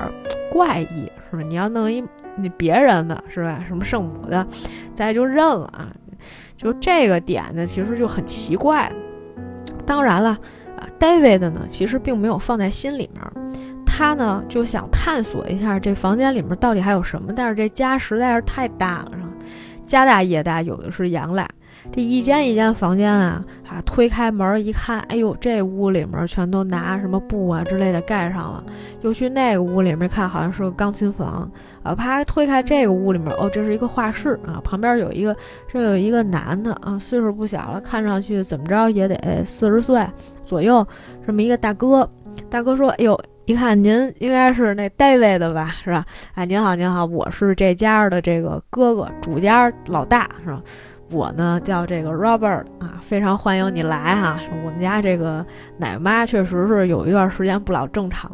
[0.52, 1.12] 怪异。
[1.30, 1.44] 是吧？
[1.48, 2.04] 你要弄一
[2.38, 3.60] 你别人的是吧？
[3.68, 4.46] 什么圣母的，
[4.94, 5.88] 咱也就认了啊。
[6.56, 8.90] 就这个点呢，其实就很奇怪。
[9.86, 10.30] 当然了，
[10.78, 13.22] 啊，David 呢，其实并没有放在心里面。
[13.98, 17.32] 他呢就想探索一下这房间里面到底还有什么。
[17.34, 19.30] 但是这家实在是太大了，是吧？
[19.86, 21.48] 家大业大，有的是羊赖。
[21.94, 28.64] 这一间一间房间啊，啊，推开门一看，哎呦，这屋里面全都拿什么布啊之类的盖上了。
[29.02, 31.50] 又去那个屋里面看，好像是个钢琴房
[31.84, 31.96] 啊。
[31.96, 34.60] 啪，推开这个屋里面，哦，这是一个画室啊。
[34.64, 35.34] 旁边有一个，
[35.72, 40.06] 这有一个男的啊，岁数不小了，看上去怎么着也得四十岁
[40.44, 40.86] 左右，
[41.26, 42.10] 这么一个大哥。
[42.50, 46.04] 大哥说：“哎呦，一看您应该是那 David 的吧，是吧？
[46.34, 50.62] 哎，您好，您好，我是这家的这个哥哥，主家老大，是吧？”
[51.12, 54.40] 我呢叫这个 Robert 啊，非常欢迎你来哈。
[54.66, 55.46] 我们家这个
[55.78, 58.32] 奶妈确实是有一段时间不老正常，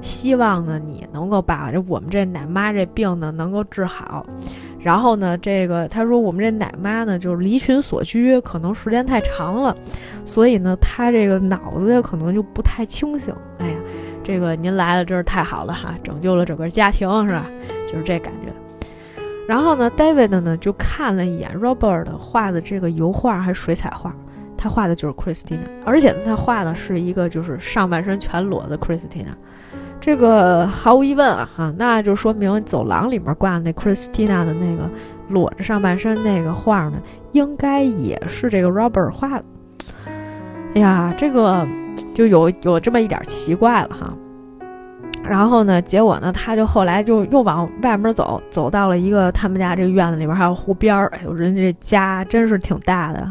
[0.00, 4.24] 希望呢你能够把这我们这奶妈这病呢能够治好。
[4.78, 9.76] 然后呢，这个他说我们这奶妈呢就是离群所居，可能时间太长了，
[10.24, 13.34] 所以呢她这个脑子可能就不太清醒。
[13.58, 13.76] 哎呀，
[14.22, 17.46] 这个您来了真是太好了哈，拯救了整个家庭是吧？
[17.90, 18.52] 就是这感觉。
[19.48, 24.14] 然后呢，David 呢就看了一眼 Robert 画的这个油画还是水彩画，
[24.56, 29.34] 他画的就是 Christina，而且呢他画的是一个就是上半身全裸的 Christina，
[30.00, 34.88] 这个毫无疑问啊哈，那就说明走廊里面挂的那 Christina 的那个
[35.28, 36.94] 裸着上半身那个画呢，
[37.32, 39.44] 应该也是这个 Robert 画的。
[40.74, 41.66] 哎呀，这个
[42.14, 44.12] 就有有这么一点奇怪了哈。
[45.24, 51.06] 然后呢，结果呢，他就后来就又往外面走，走到了一个他们家这个院子里边，还有湖边儿。
[51.14, 53.24] 哎呦，人家这家真是挺大的，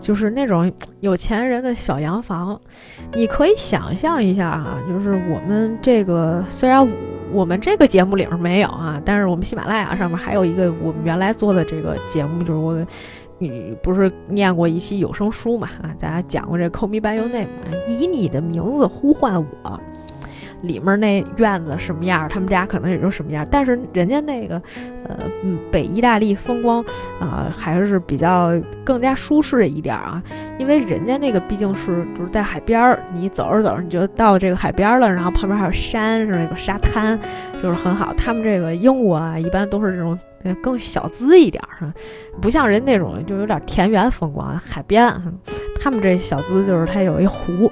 [0.00, 2.56] 就是那种有钱人的小洋房。
[3.12, 6.86] 你可以想象一下啊，就是我们这个虽然
[7.32, 12.86] 我们这个节目里面没有啊，但是我们喜马拉雅上面还有一个我们原来做的这个节目，就是我
[13.38, 17.48] 你不是念过一期有声书嘛啊，大家讲过这《Call Me By Your Name》，
[17.86, 19.80] 以你的名字呼唤我。
[20.62, 23.46] 里面那院子什么样，他们家可能也就什么样。
[23.50, 24.60] 但是人家那个，
[25.06, 25.16] 呃，
[25.70, 26.82] 北意大利风光
[27.20, 28.50] 啊，还是比较
[28.82, 30.20] 更加舒适一点啊，
[30.58, 37.16] 因为人家那个毕竟是就是在海边儿，你走着走着你就到这个海边了，然后旁边还有山，是那个沙滩，
[37.62, 38.12] 就是很好。
[38.14, 40.18] 他们这个英国啊，一般都是这种
[40.56, 41.92] 更小资一点，儿？
[42.40, 45.12] 不像人那种就有点田园风光，海边。
[45.80, 47.70] 他们这小资就是他有一湖。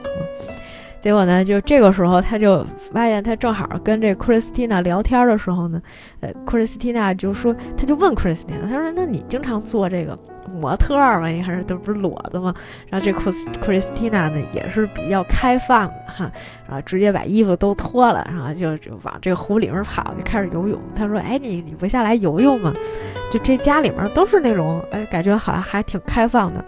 [1.01, 5.79] 结果呢，就这个时候，他就发现他正好跟这克里斯蒂娜聊天的时候呢，
[6.21, 10.19] 呃克里斯蒂娜就说，他就问克里斯蒂娜他说：“那你经常做这个
[10.51, 11.29] 模特嘛？
[11.29, 12.55] 你还是都不是裸的嘛？”
[12.89, 16.31] 然后这 Christina 呢也是比较开放的哈，
[16.67, 20.81] 然后直接把衣服都脱了，然后就就往这个湖里面跑，就开始游泳。
[20.95, 22.73] 他说：“哎，你你不下来游泳吗？”
[23.31, 26.65] 就这家里面都是那种，哎，感觉好像还挺开放的。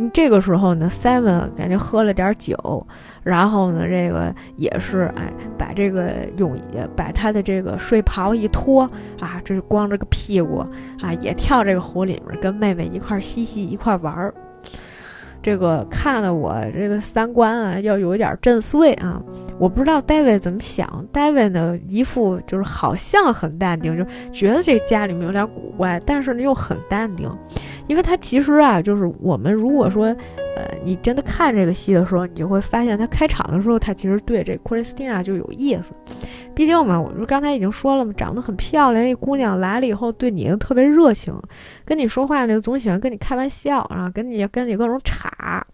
[0.00, 2.86] 你这个时候呢，Simon 感觉喝了点酒，
[3.24, 5.24] 然后呢，这个也是哎，
[5.56, 6.60] 把这个泳衣，
[6.96, 8.88] 把他的这个睡袍一脱
[9.20, 10.64] 啊，这是光着个屁股
[11.00, 14.34] 啊，也跳这个湖里面，跟妹妹一块嬉戏一块玩儿。
[15.40, 19.22] 这个看得我这个三观啊，要有一点震碎啊！
[19.56, 27.30] 我不知道 David 怎么想，David 呢一副就是好像很淡定，就觉得这家里面有点古怪，但是呢又很淡定。
[27.88, 30.04] 因为他其实啊，就是我们如果说，
[30.56, 35.92] 呃，你真的看这个戏的时候，你就会发现他开场的时候，他其实对这 Christina 就有意思。
[36.54, 41.34] 毕竟嘛，我说刚才已经说了嘛，长得很漂亮一姑娘来了以后，对你特别热情，
[41.84, 45.66] 跟你说话呢总喜欢跟你开玩笑，然后跟你跟你各种插。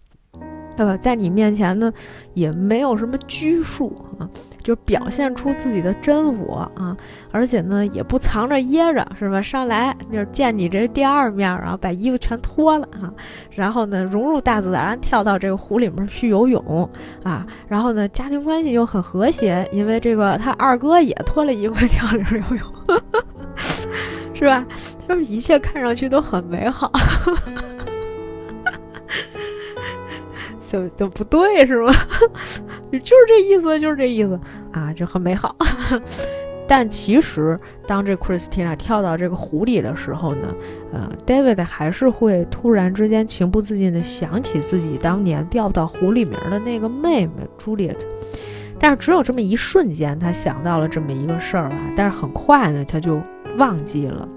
[0.77, 0.97] 对吧？
[0.97, 1.89] 在你面前呢，
[2.33, 4.29] 也没有什么拘束啊，
[4.65, 6.97] 就表现出自己的真我啊，
[7.31, 9.39] 而且呢，也不藏着掖着，是吧？
[9.39, 13.13] 上来就是见你这第二面，然后把衣服全脱了啊，
[13.51, 16.89] 然后呢，融入大自然，跳到这个湖里面去游泳
[17.21, 23.01] 啊，然后呢，家庭关系又很和谐，因为这个他二哥也脱了衣服跳里游泳，
[24.33, 24.65] 是吧？
[25.07, 26.91] 就是一切看上去都很美好。
[30.67, 31.93] 就就不对是吗？
[32.91, 34.39] 就是这意思，就是这意思
[34.71, 35.55] 啊，就很美好。
[36.67, 40.55] 但其实，当这 Christina 跳到这个湖里的时候呢，
[40.91, 47.99] 呃，David 还是会突然之间情不自禁地想起自己当年掉到湖里面的那个妹妹 Juliet。
[48.79, 53.21] 但是只有这么一瞬间，他想到了这么一个事儿啊，但是很快呢，他就
[53.57, 54.27] 忘记了。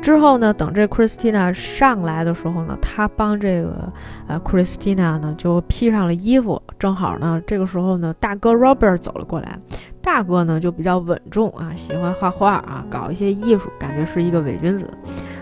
[0.00, 3.86] 之后呢，等这 Christina 上来的时候呢，他帮这个
[4.26, 6.60] 呃 Christina 呢就披上了衣服。
[6.78, 9.58] 正好呢，这个时候呢，大哥 Robert 走了过来。
[10.00, 14.88] 大哥呢就比较稳重啊，喜欢画画啊，搞一些艺术，感觉是一个伪君子。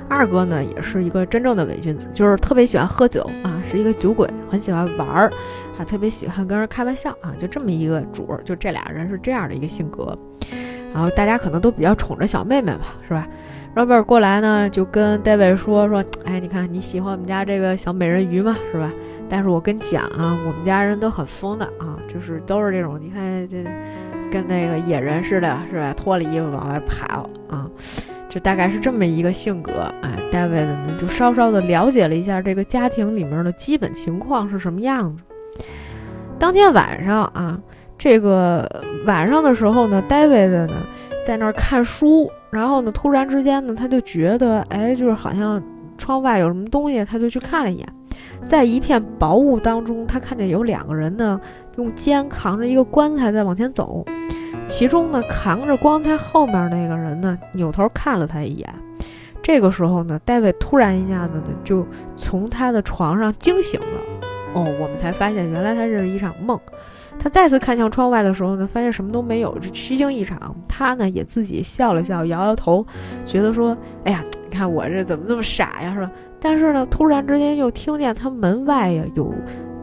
[0.09, 5.33] 二哥呢也是一个真正的伪君子，就是特别喜欢喝酒啊，是一个酒鬼，很喜欢玩儿，
[5.77, 8.43] 还特别喜欢跟人开玩笑啊，就这么一个主儿。
[8.45, 10.17] 就这俩人是这样的一个性格。
[10.93, 13.29] 然后大家可能都比较宠着小妹妹吧，是吧
[13.77, 18.91] ？Robert 过来呢，就跟 David 说说，哎，你看你喜欢我们家这个小美人鱼嘛，是吧？
[19.29, 23.63] 但是我跟讲啊，我们家人都很疯的啊，就是都是这种，你看这
[24.33, 25.93] 跟那个野人似的，是吧？
[25.95, 27.69] 脱了衣服往外跑啊，
[28.31, 29.93] 就大概是这么一个性格。
[30.01, 35.23] 哎，David 呢就稍稍的了解了一下这个家庭里面的基本情况是什么样子。
[36.39, 37.61] 当天晚上啊，
[37.99, 38.69] 这个
[39.07, 40.87] 晚上的时候呢，David 呢
[41.25, 42.31] 在那儿看书。
[42.49, 45.63] 然后呢，突然之间呢，他就觉得，哎，就是好像
[45.99, 47.87] 窗外有什么东西，他就去看了一眼，
[48.41, 51.39] 在一片薄雾当中，他看见有两个人呢，
[51.77, 54.03] 用肩扛着一个棺材在往前走，
[54.67, 58.75] 其中呢，扛着棺材后面那个人呢，扭头看了他一眼。
[59.43, 63.87] 这个时候呢，戴维突然一下子呢，就从他的床上惊醒了。
[64.55, 66.59] 哦，我们才发现，原来他这是一场梦。
[67.19, 70.55] 他再次看向窗外的时候呢，发现什么都没有，这虚惊一场。
[70.69, 72.87] 他呢也自己笑了笑，摇摇头，
[73.25, 79.35] 觉得说：“哎呀，你看我这怎么那么傻呀，是吧？”但是呢，突然之间又听见他门外呀有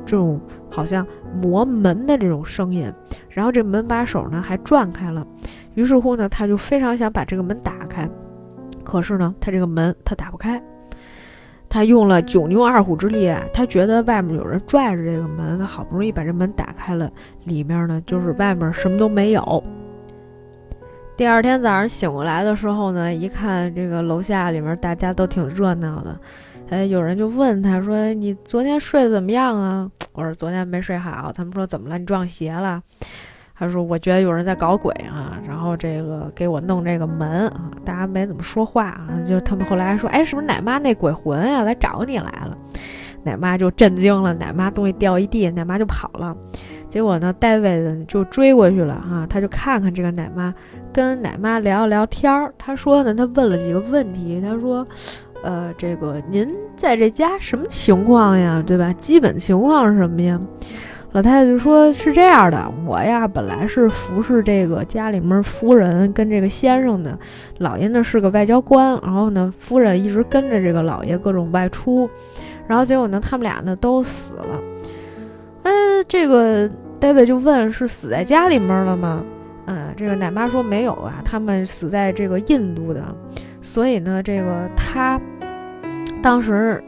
[0.06, 1.06] 这种好像
[1.42, 2.92] 磨门的这种声音，
[3.30, 5.26] 然后这门把手呢还转开了。
[5.74, 8.08] 于是乎呢，他就非常想把这个门打开，
[8.84, 10.62] 可是呢，他这个门他打不开。
[11.74, 17.12] 他用了九牛二虎之力，他觉得外面有人拽着这个门，他好不容易把这门打开了，
[17.46, 19.64] 里面呢就是外面什么都没有。
[21.18, 26.16] 第二天早上醒过来的时候呢，一看这个楼下里面大家都挺热闹的，
[26.70, 31.98] 哎，有人就问他说：“你昨天睡得怎么样啊？”我说：“昨天没睡好。”他们说：“怎么了？
[31.98, 32.80] 你撞邪了？”
[33.58, 35.23] 他说：“我觉得有人在搞鬼啊，
[35.64, 39.08] 然后这个给我弄这个门啊，大家没怎么说话啊。
[39.26, 42.58] 就他们后来还说，哎，是不是奶妈那鬼魂呀来找你来了？
[43.24, 46.36] 奶妈就震惊了，奶妈东西掉一地，奶妈就跑了。
[46.90, 50.54] 结果呢，戴维就追过去了啊，他就看看这个奶妈，
[50.92, 52.54] 跟奶妈聊了聊天儿。
[52.58, 54.86] 他说呢，他问了几个问题，他说，
[55.46, 58.62] 呃，这个您在这家什么情况呀？
[58.68, 58.92] 对吧？
[59.00, 60.38] 基本情况是什么呀？
[61.14, 67.18] 老太太就说：“是这样的，我呀本来是服侍这个家里面夫人跟这个先生的，
[67.60, 72.10] 老爷呢是个外交官，然后呢夫人一直跟着这个老爷各种外出，
[72.68, 74.60] 然后结果呢他们俩呢都死了。
[75.64, 75.72] 哎，
[76.08, 76.70] 这个。”
[77.04, 79.22] 戴维就问：“是死在家里面了吗？”
[79.68, 83.04] 嗯，这个奶妈说：“没有啊，他们死在这个印度的。”
[83.62, 85.20] 所以呢，这个他
[86.22, 86.82] 当时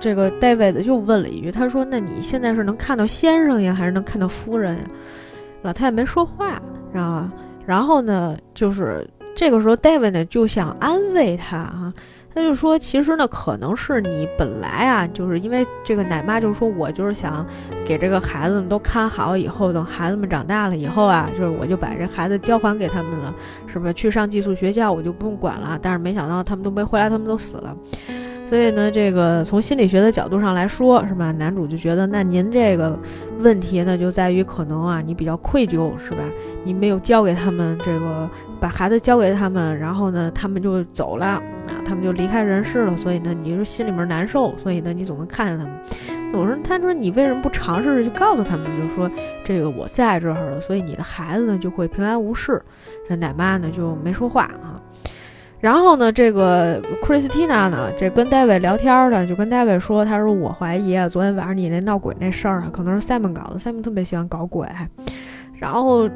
[0.00, 4.82] 这个 David 就问了一句：“他说，那你现在是能看到先生呀，还是能看到夫人呀？”
[5.62, 6.60] 老太太没说话，
[6.92, 7.32] 知道吧？
[7.66, 11.92] 然后呢，就是这个时候，David 呢就想安慰他啊。
[12.34, 17.44] 他就说，其实呢，可能是你本来啊，就是因为这个奶妈，就是说我就是想
[17.84, 23.34] 给这个孩子们都看好，以后等孩子们长大了以后啊，就是我就把这孩子交还给他们了，
[23.66, 23.92] 是不是？
[23.94, 25.76] 去上寄宿学校我就不用管了。
[25.82, 27.76] 但是没想到他们都没回来，他们都死了。
[28.48, 31.30] 所以呢，这个从心理学的角度上来说，是吧？
[31.32, 32.98] 男主就觉得，那您这个
[33.40, 36.18] 问题呢，就在于可能啊，你比较愧疚，是吧？
[36.64, 38.28] 你没有交给他们这个，
[38.58, 41.42] 把孩子交给他们，然后呢，他们就走了啊，
[41.84, 42.96] 他们就离开人世了。
[42.96, 45.72] 所以呢，你是心里面难受，所以呢，你总能看见他们。
[46.32, 49.10] 我说，他说你为什么不尝试着去告诉他们，就说
[49.44, 52.62] 这个我在这儿了，所以你的孩子呢就会平安无事。
[53.08, 54.80] 这奶妈呢就没说话啊。
[55.60, 64.68] 然后呢，这个 Christina 呢，这跟 David 聊天的，就跟 David 说，他说我怀疑啊，昨天晚上你那闹鬼那事儿啊，可能是 Simon 搞的，Simon 特别喜欢搞鬼。
[65.56, 66.08] 然后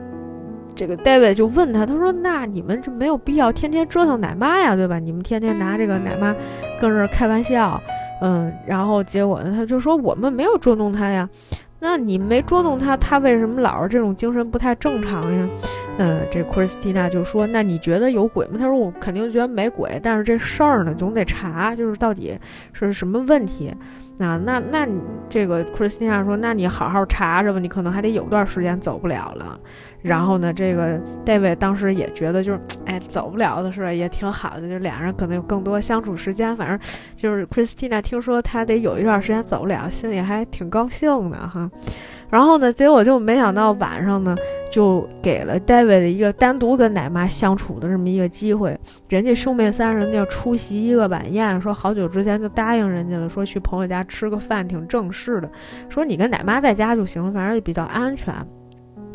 [0.76, 5.00] 这个 David 就问他，他说那你们这没有必要天天折腾奶妈呀，对吧？
[5.00, 6.32] 你们天天拿这个奶妈
[6.80, 7.82] 跟这开玩笑，
[8.20, 11.28] 嗯，然后结果呢，他就说我们没有捉弄他呀。
[11.80, 15.48] 那你没捉弄他，他为什么老是这种精神不太正常呀？
[16.04, 22.36] 嗯，这 Christina 就说：“那你觉得有鬼吗？”他说：“我肯定觉得没鬼，但是这事儿呢，总得查，就是到底
[22.72, 23.72] 是什么问题。”
[24.18, 25.00] 那那那你
[25.30, 29.56] 这个 Christina 说：“那你好好查查吧，你可能还得有段时间走不了了。”
[30.02, 33.92] 然后呢，这个 David 当时也觉得就是，哎，走不了的是吧？
[33.92, 36.56] 也挺好的，就俩人可能有更多相处时间。
[36.56, 36.76] 反正
[37.14, 41.70] 就是 Christina 听说他得有一段时间走不了，心里还挺高兴的哈。
[42.32, 44.34] 然后呢，结果就没想到晚上呢，
[44.70, 48.74] 就给了 David 一个单独跟奶妈相处的这么一个机会。
[49.10, 55.50] 人家兄妹三人要出席一个晚宴，说好久之前就答应人家了，说去朋友家吃个饭，挺正式的。
[55.90, 58.34] 说你跟奶妈在家就行了，反正也比较安全。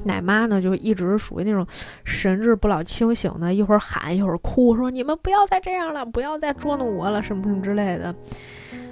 [0.04, 1.66] 奶妈呢，就一直属于那种
[2.04, 8.14] 神志不老清醒的，一会儿喊一会儿哭，说你们不要再这样了，不要再捉弄我了，什么什么之类的。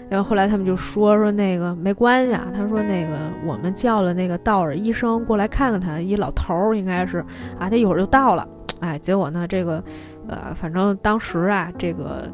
[0.10, 7.20] 然后后来他们就说说那个没关系啊，他说那个我们叫了那个道尔医生过来看看他，一老头儿应该是
[7.58, 8.47] 啊，他一会儿就到了。
[8.82, 9.84] 哎，结果呢，这个
[10.28, 12.30] 呃，反正当时啊，这个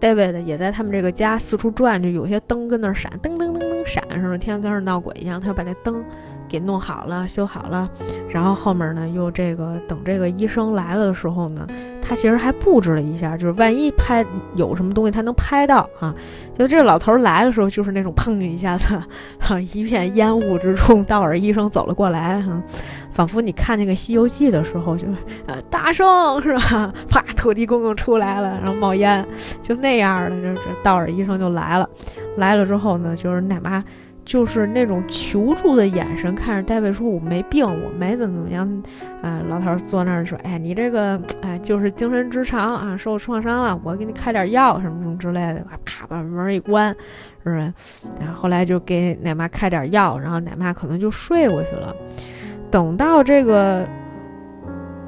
[0.00, 4.38] David 也在他们这个家四处转，就有些灯跟那儿闪，噔噔噔噔闪，是不是？
[4.38, 6.02] 天天跟那儿闹鬼一样，他就把那灯。
[6.48, 7.88] 给弄好了，修好了，
[8.30, 11.66] 然后后面呢，又这个等这个医生来了的时候呢，
[12.00, 14.24] 他其实还布置了一下，就是万一拍
[14.54, 16.14] 有什么东西，他能拍到啊。
[16.56, 19.00] 就这老头来的时候，就是那种砰一下子，
[19.38, 22.60] 哈，一片烟雾之中，道尔医生走了过来，哈，
[23.12, 25.14] 仿佛你看那个《西游记》的时候，就是
[25.46, 26.92] 呃，大圣是吧？
[27.08, 29.24] 啪，土地公公出来了，然后冒烟，
[29.62, 31.88] 就那样的，这这道尔医生就来了，
[32.36, 33.84] 来了之后呢，就是奶妈。
[34.28, 38.82] 就是那种求助的眼神看着戴维说：“我没病，我没怎么怎么样。”
[39.22, 46.94] 啊，老头坐那儿说：“哎，你这个哎，就是精神失常啊，受创伤了，我给你开点药什么什么之类的。”啪，把门一关，
[47.42, 47.72] 是不是？
[48.20, 51.96] 然后后来就给奶妈开点药，然后奶妈可能就睡过去了。
[52.70, 53.88] 等到这个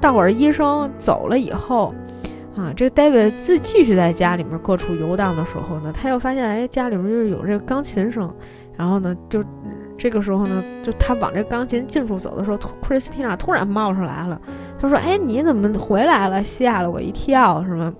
[0.01, 1.95] 道尔医生走了以后，
[2.61, 3.33] 啊，这个 David
[3.63, 8.33] 继续在家里面各处游荡的时候呢，他又发现哎，家里面就是有这个钢琴声。
[8.77, 9.45] 然后呢，就
[9.99, 14.41] 这个时候呢，就他往这钢琴近处走的时候，克里斯蒂娜突然冒出来了。
[14.79, 16.43] 他说：“哎，你怎么回来了？
[16.43, 17.93] 吓了我一跳，是吗？”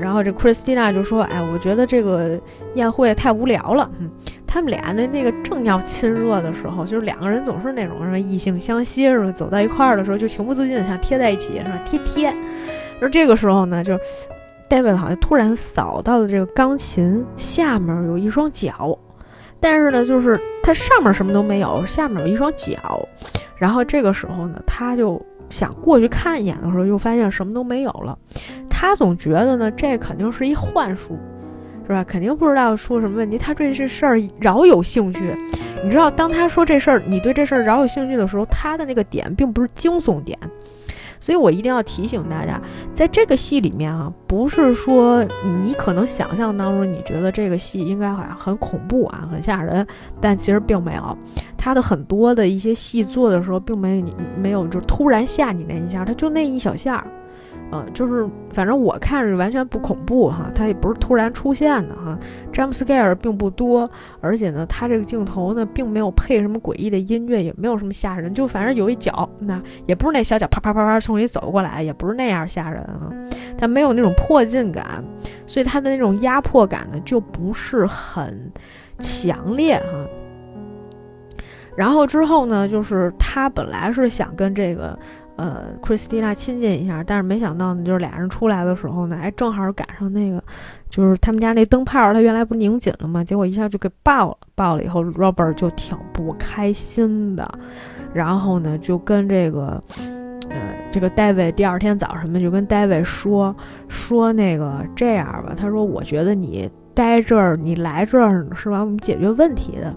[0.00, 2.40] 然后这 Christina 就说：“哎，我觉得这个
[2.74, 4.10] 宴会太无聊了。”嗯，
[4.46, 11.78] 他们俩的那个正要亲热的时候，就是两个人总是那种什么异性相吸是吧，走到一块儿的时候就情不自禁的想贴在一起，是吧？
[11.84, 12.34] 贴贴。
[13.00, 13.98] 而这个时候呢，就
[14.68, 18.98] 戴维好像突然扫到了这个钢琴下面有一双脚。
[19.60, 23.06] 但是呢，就是它上面什么都没有，下面有一双脚。
[23.56, 28.18] 然后这个时候呢，他就想过去看一眼的时候，又发现什么都没有了。
[28.68, 31.18] 他总觉得呢，这肯定是一幻术。
[31.86, 32.02] 是吧？
[32.02, 33.36] 肯定不知道出什么问题。
[33.36, 35.36] 他对这事儿饶有兴趣。
[35.82, 40.38] 你知道，当他说这事儿，你对这事儿饶有兴趣的时候，他的那个点并不是惊悚点。
[41.24, 42.60] 所以我一定要提醒大家，
[42.92, 45.24] 在这个戏里面啊，不是说
[45.62, 49.86] 你可能想象当中，你觉得这个戏应该好像很恐怖啊，很吓人，
[50.20, 51.16] 但其实并没有。
[51.56, 57.02] 他的很多的一些戏做的时候，并没有你没有就突然吓你那一下，他就那一小下
[57.72, 62.16] 嗯，就是反正我看着完全不恐怖哈，它也不是突然出现的哈
[62.52, 63.84] ，jump scare 并不多，
[64.20, 73.10] 而且呢，它这个镜头呢并没有配什么诡异的音乐，也没有什么吓人，就反正有一脚，那也不是那小脚啪啪啪啪从里走过来，也不是那样吓人啊，
[73.58, 75.02] 它没有那种迫近感，
[75.44, 78.52] 所以它的那种压迫感呢就不是很
[79.00, 80.06] 强烈哈。
[81.76, 84.96] 然后之后呢，就是他本来是想跟这个。
[85.36, 90.42] 呃，Christina 亲近一下，但是没想到呢，就是俩人出来的时候呢，哎，正好赶上那个，
[90.88, 93.24] 就是他们家那灯泡，它原来不拧紧了吗？
[93.24, 97.48] 结果一下就给爆了，爆了以后，Robert 就挺不开心的，
[98.12, 99.82] 然后呢，就跟这个，
[100.50, 100.56] 呃，
[100.92, 103.54] 这个 David 第二天早上呢，就跟 David 说
[103.88, 106.70] 说那个这样吧，他说，我觉得你。
[106.96, 108.78] 待这儿，你来这儿是吧？
[108.78, 109.92] 我们解决问题的。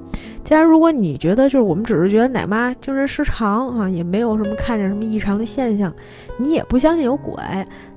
[0.47, 5.93] 既然如果你觉得就是我们只是觉得奶妈精神失常啊，也没有什么看见什么异常的现象，
[6.37, 7.35] 你也不相信有鬼，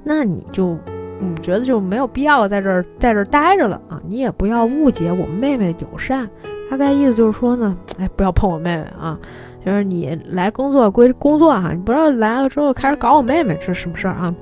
[0.02, 0.76] 那你就
[1.20, 4.02] 嗯觉得就没有必要在这儿在这儿待着了啊。
[4.04, 6.28] 你也不要误解我们妹妹的友善，
[6.68, 9.16] 大概意思就是说呢，哎，不要碰我妹妹啊，
[9.64, 14.34] 就是你来工作归工作哈，你不要来了之后开始搞我妹妹，这是什么事儿啊？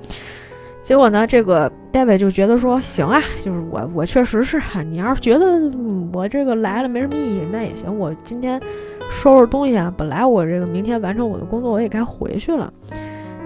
[0.89, 5.45] 结果呢，这个 David 就觉得说行啊，就是我我确实是，你要是觉得
[6.15, 7.95] 我这个来了没什么意义，那也行。
[7.99, 8.59] 我今天
[9.11, 12.73] 收拾东西啊，本来我这个明天完成我的工作，我也该回去了。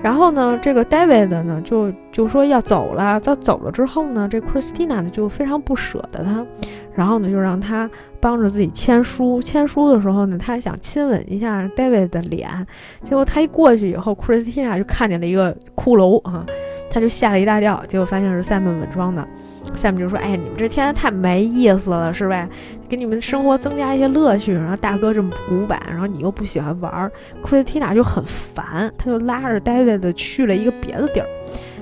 [0.05, 3.19] 然后呢，这个 David 呢就就说要走了。
[3.19, 6.47] 他走了之后呢，这 Christina 呢就非常不舍得他，
[6.95, 7.91] 然后呢就让他
[8.21, 9.43] 帮着自己签书。
[9.43, 12.65] 签书的时候呢，他想亲吻一下 David 的脸，
[13.03, 16.47] 结果他一过去以后，Christina 就看见了一个骷髅啊。
[16.93, 19.27] 他就吓了一大跳，结果发现是 Sam 稳装的。
[19.75, 22.47] ，Sam 就说：“哎，你们这天天太没意思了，是吧？
[22.87, 24.53] 给你们生活增加一些乐趣。
[24.53, 27.11] 然后大哥这么古板，然后你又不喜欢玩
[27.43, 31.27] ，Christina 就很烦，他就拉着 David 去了一个别的地儿。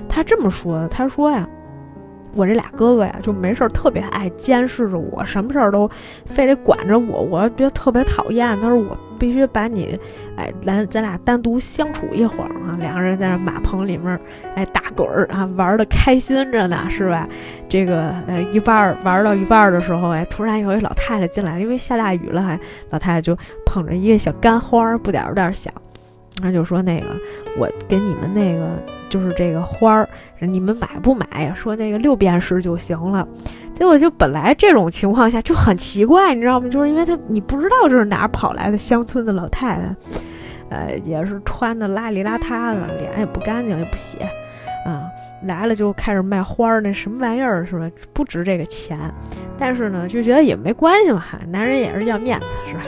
[0.07, 1.45] 他这么说，他说呀。”
[2.35, 5.89] 我这俩哥哥呀，就没事儿特别爱监视着我，什么事儿都
[6.25, 8.59] 非得管着我，我觉得特别讨厌。
[8.61, 9.99] 他说我必须把你，
[10.37, 12.77] 哎，咱咱俩单独相处一会儿啊。
[12.79, 14.19] 两个人在那马棚里面，
[14.55, 17.27] 哎，打滚儿啊，玩的开心着呢，是吧？
[17.67, 22.59] 这个呃，一半儿玩到一半儿的时候，哎，突然有一老太太进来，因为下大雨了，还
[22.91, 25.73] 老太太就捧着一个小干花，不点儿不点儿响。
[26.41, 27.05] 他就说：“那个，
[27.59, 28.65] 我给你们那个，
[29.09, 30.09] 就是这个花儿，
[30.45, 31.53] 你们买不买？
[31.55, 33.27] 说那个六便士就行了。
[33.73, 36.69] 结果就本来这种情况下就很奇怪，你知道吗？
[36.69, 39.95] 就是因为他你不知道这是哪儿跑来的乡村的老太太，
[40.69, 44.17] 呃，也是穿的邋里邋遢的，脸也不干净，也不洗，
[44.85, 45.03] 啊，
[45.45, 47.89] 来了就开始卖花儿，那什么玩意儿是吧？
[48.13, 48.99] 不值这个钱，
[49.57, 52.81] 但是呢，就觉得也没关系嘛，男人也是要面子，是吧？”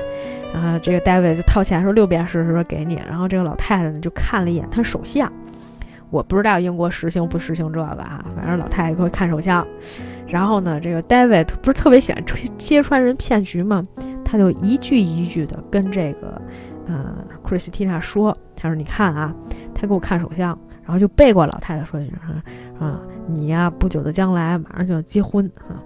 [0.54, 5.32] 然后这个大卫就掏钱说六便士是说给你，然后这个老太太呢就看了一眼他手相，
[6.14, 9.66] 我不知道英国实行不实行这个啊，反正老太太会看手相。
[10.28, 12.24] 然后呢，这个 David 不是特别喜欢
[12.55, 13.84] 揭穿人骗局吗？
[14.24, 16.39] 他就一句一句的跟这个
[16.86, 19.34] 呃 Christina 说，他说你看啊，
[19.74, 22.14] 他给我看手相，然后就背过老太太说一句
[22.80, 25.82] 啊，你呀不久的将来马上就要结婚啊，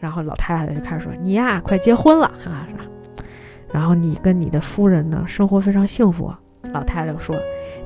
[0.00, 2.66] 然后老太太就开始说你呀快结婚了啊。
[3.72, 6.32] 然后你跟你的夫人呢，生活非常幸福。
[6.72, 7.36] 老太太就说：“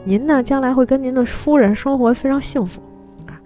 [0.05, 2.81] 您呢，将来会跟您的夫人生活非常幸福。”
[3.27, 3.39] 啊，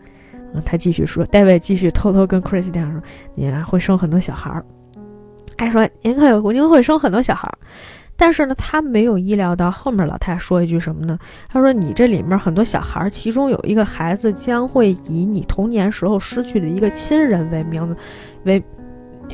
[0.54, 3.02] 嗯他继续说，戴维继续偷偷跟 Christina 说
[3.34, 4.64] ：“您会生很多小孩儿。”
[5.58, 7.58] 还说：“您会您会生很多小孩儿。”
[8.14, 11.18] 但是呢，他没有意料到后面老太太说一句什么呢？
[11.48, 17.96] 他说：“你这里面很多小孩儿，其中有一个孩子将会以你童年时候失去的一个亲人为名字
[18.44, 18.62] 为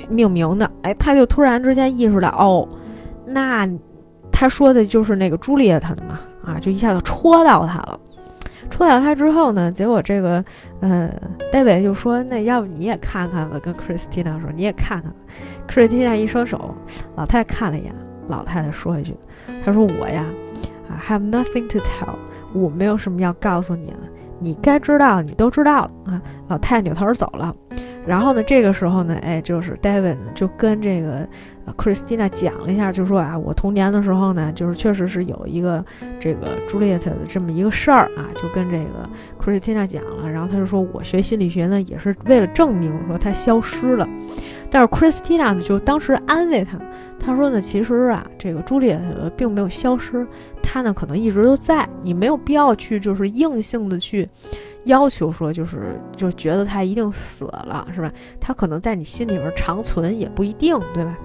[0.08, 2.66] 命名的。”哎，他就突然之间意识到，哦。
[3.26, 3.68] 那
[4.32, 8.00] 他说的就是那个朱丽叶他的嘛啊，就一下子戳到他了。
[8.70, 10.42] 戳到他之后呢，结果这个
[10.80, 11.10] 呃，
[11.52, 15.12] 戴维就说：“那要不你也看看吧。”跟 Christina 说：“你也看看。
[15.68, 16.74] ”Christina 一伸手，
[17.16, 17.94] 老太太看了一眼，
[18.28, 19.14] 老太太说一句
[19.64, 20.24] ：“她说我呀
[20.88, 22.14] 啊 have nothing to tell，
[22.52, 23.98] 我没有什么要告诉你了。
[24.38, 26.22] 你该知道你都知道了啊。
[26.48, 27.54] 老太太扭头走了。
[28.08, 31.28] 然后呢，这个时候呢，哎，就是 David 就跟这个
[31.76, 35.84] Christina 讲了一下，就说啊，我童年的时候呢，就是确实是有一个
[36.18, 39.06] 这个 Juliet 的这么一个事儿啊，就跟这个
[39.38, 40.28] Christina 讲了。
[40.30, 44.08] 然后他就说我学心理学呢，也是为了证明说他消失了。
[44.70, 46.78] 但是 Christina 呢，就当时安慰他，
[47.18, 49.00] 他说呢，其实啊，这个朱丽叶
[49.36, 50.26] 并没有消失，
[50.62, 54.28] 他呢可能一直都在，你没有必要去就是硬性的去
[54.84, 58.08] 要求说就是就觉得他一定死了，是吧？
[58.40, 61.16] 他可能在你心里边长存也不一定，对吧？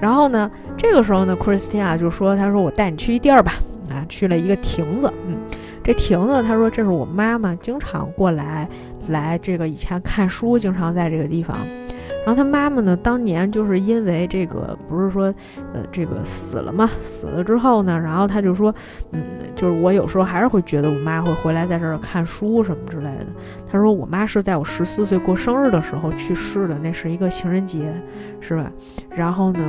[0.00, 3.54] 然后呢，这个时候呢克里斯蒂亚就说，他说我带你去一地儿吧，
[3.90, 5.36] 啊，去了一个亭子，嗯，
[5.82, 8.68] 这亭子，他说这是我妈妈经常过来
[9.08, 11.58] 来这个以前看书，经常在这个地方。
[12.24, 15.24] 然后他妈妈呢，当年就是因为这个，不是说，
[15.72, 16.88] 呃，这个死了嘛？
[17.00, 18.74] 死了之后呢，然后他就说，
[19.12, 19.22] 嗯，
[19.54, 23.26] 就是我有时候还是会觉得我妈会回来在这儿看书什么之类的。
[23.66, 27.92] 他说我妈是在我十四岁过生日的时候去世的，那是一个情人节，
[28.40, 28.70] 是吧？
[29.10, 29.60] 然后呢？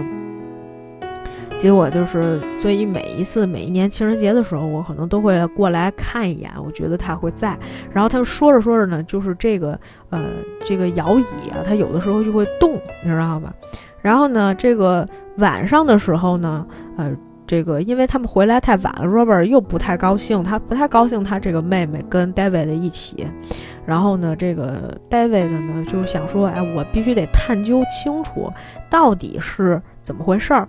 [1.62, 6.50] 结果就是，所以每一次每一年情人节的时候，我可能都会过来看一眼。
[6.58, 7.56] 我觉得他会在。
[7.94, 10.24] 然后他们说着说着呢，就是这个呃
[10.66, 13.54] 这个摇椅啊，它有的时候就会动，你知道吧？
[14.02, 15.06] 然后呢，这个
[15.38, 16.66] 晚上的时候呢，
[16.98, 23.28] 呃，这个因为他们回来太晚了，Robert 又不太高兴，他不太高兴他这个妹妹跟 David 一起。
[23.86, 28.52] 然后呢，这个 David 呢就想说，哎，我必须得探究清楚
[28.90, 30.68] 到底是怎么回事儿。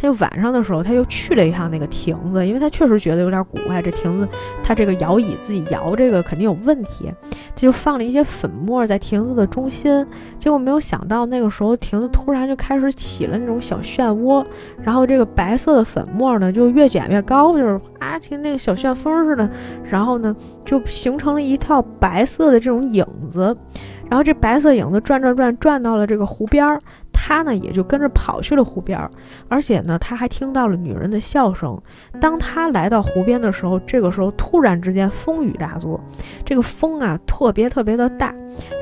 [0.00, 3.82] 他就晚上的时候，他又去了一趟那个亭子，因为他确实觉得有点古怪。
[3.82, 4.28] 这亭子，
[4.62, 7.12] 他这个摇椅自己摇这个肯定有问题。
[7.30, 10.06] 他就放了一些粉末在亭子的中心，
[10.38, 14.46] 结果没有想到那个时候亭子突然就开始起了那种小漩涡，
[14.80, 19.50] 然后这个白色的粉末呢就越卷越高，就是啊，像那个小旋风似的，
[19.82, 23.56] 然后呢就形成了一套白色的这种影子，
[24.08, 26.78] 然后这白色影子转转转转到了这个湖边儿。
[27.20, 29.10] 他呢也就跟着跑去了湖边儿，
[29.48, 31.76] 而且呢他还听到了女人的笑声。
[32.20, 36.00] 当他来到湖边的时候，这个时候突然之间风雨大作，
[36.44, 38.32] 这个风啊特别特别的大，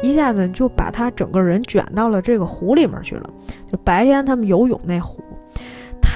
[0.02, 3.28] 一下子就把他整个人卷到了这个湖里面去了。
[3.72, 5.18] 就白天他们游泳那湖。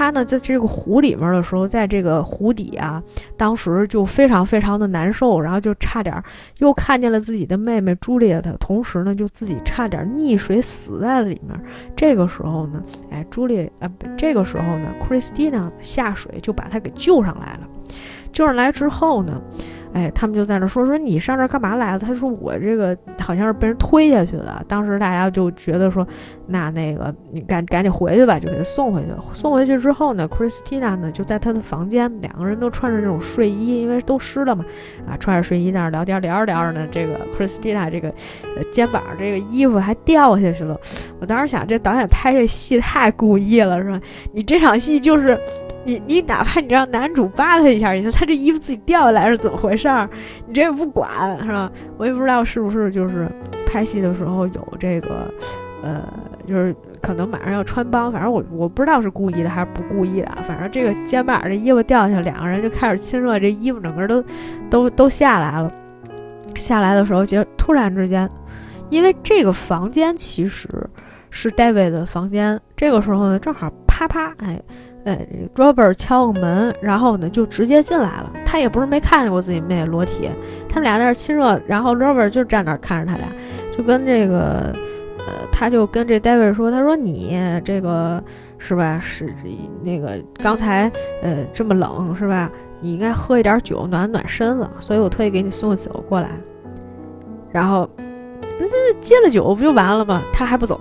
[0.01, 3.03] 他呢，在这个湖里面的时候，在这个湖底啊，
[3.37, 6.23] 当时就非常非常的难受，然后就差点
[6.57, 11.55] 又看见了自己的妹妹朱丽叶，同时呢，就自己差点溺水死在了里面。
[11.95, 17.69] 这个时候呢，哎，朱丽啊，这个时候呢，Christina 下水就把他给救上来了。
[18.33, 19.39] 救上来之后呢。
[19.93, 21.99] 哎，他们就在那说说你上这干嘛来了？
[21.99, 24.65] 他说我这个好像是被人推下去的。
[24.69, 26.07] 当时大家就觉得说，
[26.47, 29.19] 那那个你赶赶紧回去吧，就给他送回去了。
[29.35, 34.65] 送回去之后呢，Christina 呢就在他的房间，两个人都穿着这种睡衣，因为都湿了嘛，
[35.09, 38.13] 啊，穿着睡衣在那聊天，聊着聊着呢，这个 Christina 这个
[38.73, 40.79] 肩膀这个衣服还掉下去了。
[41.19, 44.01] 我当时想，这导演拍这戏太故意了，是吧？
[44.33, 45.37] 你这场戏就是。
[45.85, 50.09] 你你哪怕你让男主扒他一下，你说他这衣服自己掉下来是怎么回事儿？
[50.47, 51.11] 你这也不管
[51.45, 51.71] 是吧？
[51.97, 53.27] 我也不知道是不是就是
[53.67, 55.33] 拍戏的时候有这个，
[55.83, 56.03] 呃，
[56.47, 60.29] 就是可能马上要穿帮，反正我我不知道是故意的还是不故意的。
[60.47, 64.23] 反正这个肩膀这衣服掉下去，两个人就开始亲热，这衣服整个都
[64.69, 65.73] 都都下来了。
[66.57, 68.29] 下来的时候，就突然之间，
[68.91, 70.69] 因为这个房间其实
[71.31, 74.61] 是 David 的房间，这个时候呢，正好啪啪，哎。
[75.05, 78.31] 哎，Robert 敲个门，然后呢就直接进来了。
[78.45, 80.29] 他也不是没看见过自己妹裸体，
[80.69, 83.27] 他们俩在那亲热，然后 Robert 就站那看着他俩，
[83.77, 84.75] 就跟这个，
[85.19, 88.23] 呃，他就跟这 David 说：“他说你这个
[88.59, 88.99] 是吧？
[89.01, 89.33] 是
[89.83, 90.91] 那个刚才
[91.23, 92.51] 呃这么冷是吧？
[92.81, 96.29] 你应该喝一点酒暖暖身子，所以我特意给你送酒过来。
[97.51, 97.89] 然后
[98.59, 100.21] 那接了酒不就完了吗？
[100.33, 100.79] 他还不走。”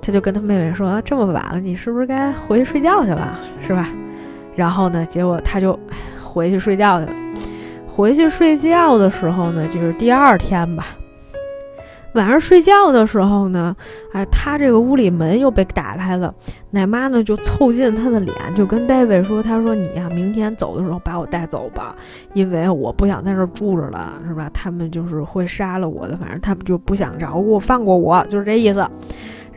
[0.00, 3.88] 他就跟他妹妹说：“这么晚了，你是不是该回去睡觉去了，是吧？”
[4.56, 5.78] 然后呢，结果他就
[6.22, 7.12] 回去睡觉去了。
[7.86, 10.86] 回去睡觉的时候呢，就是第二天吧。
[12.14, 13.76] 晚上睡觉的时候呢，
[14.12, 16.34] 哎，他这个屋里门又被打开了。
[16.70, 21.94] 奶妈呢就凑近他的脸，就跟大卫说：“他说你呀，明天走的时候把我带走吧，
[22.32, 24.50] 因为我不想在这住着了，是吧？
[24.54, 28.84] 他们就是会杀了我的，反正他们就不想照顾，放过我，就是这意思。”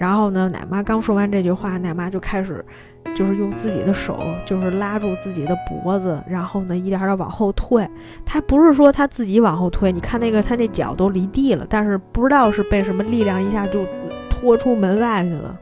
[0.02, 2.66] 然后呢，奶妈刚说完这句话，奶妈就开始，
[3.14, 7.88] 就是用自己的手，就是拉住自己的脖子，然后呢，一点点往后退。
[8.26, 13.86] 她不是说她自己往后退，你看那个，她那脚都离地了，但是不知道是被什么力量一下就
[14.28, 15.56] 拖出门外去了。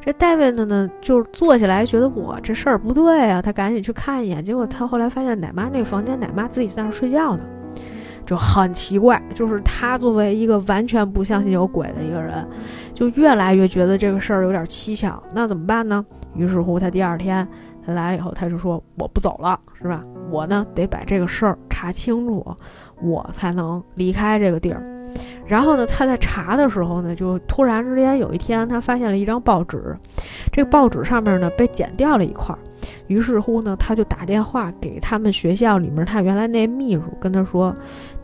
[0.00, 7.44] 这戴维呢呢，就是坐起来觉得我这事儿不对啊，他赶紧去看一眼，结果他后来发现奶妈那个房间，奶妈自己在那睡觉呢。
[8.28, 12.46] 就很奇怪，就是他作为一个完全不相信有鬼的一个人，
[12.92, 15.22] 就越来越觉得这个事儿有点蹊跷。
[15.32, 16.04] 那怎么办呢？
[16.34, 17.48] 于是乎，他第二天
[17.82, 20.02] 他来了以后，他就说：“我不走了，是吧？
[20.30, 22.54] 我呢得把这个事儿查清楚，
[23.00, 24.82] 我才能离开这个地儿。”
[25.46, 29.96] 然后呢，他在查的时候呢，就突然之间有一天，他发现了一张报纸，
[30.52, 32.54] 这个报纸上面呢被剪掉了一块。
[33.06, 37.72] 于是乎呢，他就打电话给他们学校里面他原来那秘书，跟他说：“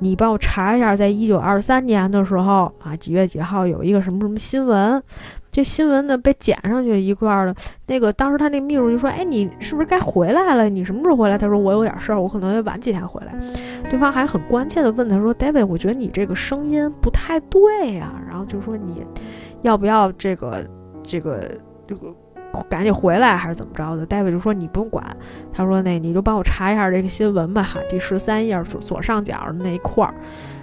[0.04, 5.02] 你帮我查一下，在一九二三年的时候啊，几月几号有一个什么什么新闻？
[5.50, 7.54] 这新闻呢被剪上去一块儿了。
[7.86, 10.68] 那个当时他那秘书就说：‘哎，你是不是该回来了？
[10.68, 13.34] 你什么时候回来？’他说：‘我有点事儿，我可能要晚几天回来。’
[13.88, 19.02] 对方还很关切的问他说：‘David，我觉得你这个声音不太对呀。’然后就说你
[19.62, 20.68] 要不要这个
[21.02, 21.50] 这个
[21.88, 22.14] 这个。”
[22.68, 24.04] 赶紧回来还是怎么着的？
[24.06, 25.04] 戴维就说你不用管，
[25.52, 30.14] 他说那你就帮我查一下这个新闻吧，哈，第十三页左左上角那一块儿。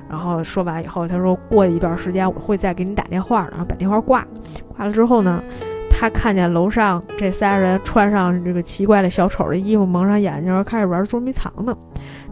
[0.09, 4.27] 然后说完以后，他说过一段时间我会再给你打电话，然后把电话挂了。
[4.75, 5.41] 挂了之后呢，
[5.89, 11.73] 他看见楼上这仨人穿上这个奇怪的小丑的衣服，蒙上眼睛，开始玩捉迷藏呢。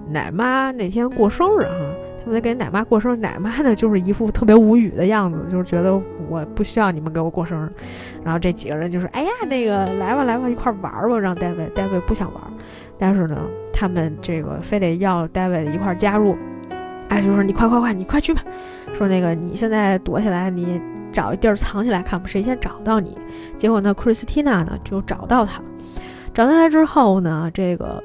[0.10, 2.09] 奶妈那天过生日哈。
[2.30, 6.00] 我在给奶妈过生日，奶妈呢就是一副特别无语的样子，就是觉得
[6.30, 7.68] 我不需要你们给我过生日。
[8.24, 12.44] 然后这几个人就说：“哎呀，那个来吧来吧，一块玩吧。”让戴维，戴维不想玩，
[13.00, 13.36] 但是呢，
[13.74, 16.38] 他们这个非得要戴维一块加入。
[17.08, 18.44] 哎，就说你快快快，你快去吧。
[18.94, 20.80] 说那个你现在躲起来，你
[21.12, 23.18] 找一地儿藏起来，看谁先找到你。
[23.58, 25.60] 结果呢，Christina 呢就找到他，
[26.32, 28.04] 找到他之后呢，这个。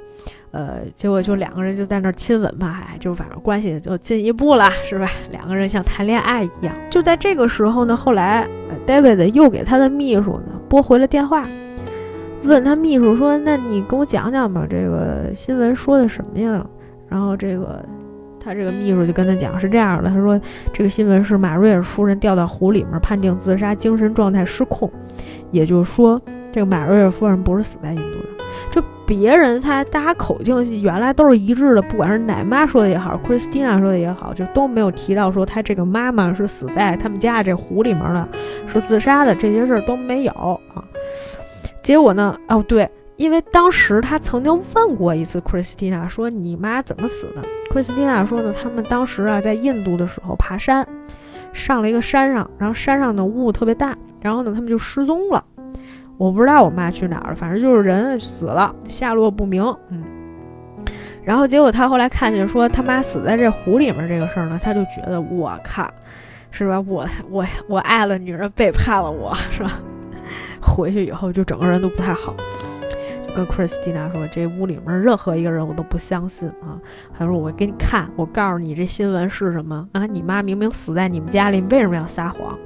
[0.55, 5.11] 呃，结果就两个人就在那儿亲吻嘛，哎，就反正关系就进一步了，是吧？
[5.33, 6.73] 两个人像谈恋爱一样。
[6.89, 11.49] 就在这个时候呢，后来呃 David 又给他的秘书呢拨回了电话，
[12.45, 16.65] 问他秘书说：“那你跟我讲讲吧，这个新闻说的什么呀？”
[17.11, 17.85] 然后这个
[18.39, 20.41] 他这个秘书就跟他讲是这样的，他说
[20.73, 24.89] 这个新闻是马瑞尔夫人掉到湖里面，判定自杀，精神状态失控，
[25.51, 26.21] 也就是说，
[26.53, 28.34] 这个马瑞尔夫人不是死在印度的。
[28.71, 38.29] 就别人他大家口径原来都是一致的，不管是奶妈说的也好，Christina 说的也好，就都没有提到说他这个妈妈是死在他们家这湖里面的，
[38.67, 40.33] 说自杀的这些事儿都没有
[40.75, 40.83] 啊。
[41.83, 50.87] 结果呢，哦对，因为当时他曾经问过一次 Christina 说你妈怎么死的？Christina 说呢，他们当时啊在印度的时候爬山，
[51.53, 55.45] 上了一个山上，然后山上的雾特别大，然后呢他们就失踪了。
[56.17, 59.63] 我不知道我妈去哪儿了，反正就是人死了，下落不明。
[59.89, 60.03] 嗯，
[61.25, 65.91] 然后结果他后来看见说他妈死在这湖里面这个事儿呢，他就觉得我靠，
[66.51, 66.81] 是吧？
[66.81, 69.73] 我我我爱了女人背叛了我，是吧？
[70.63, 72.35] 回去以后就整个人都不太好，
[73.29, 76.81] 就跟 Christina 说这屋里面任何一个人我都不相信啊。
[77.13, 80.07] 他说我给你看，我告诉你这新闻是什么啊？
[80.07, 82.57] 你妈明明死在你们家里，你为什么要撒谎？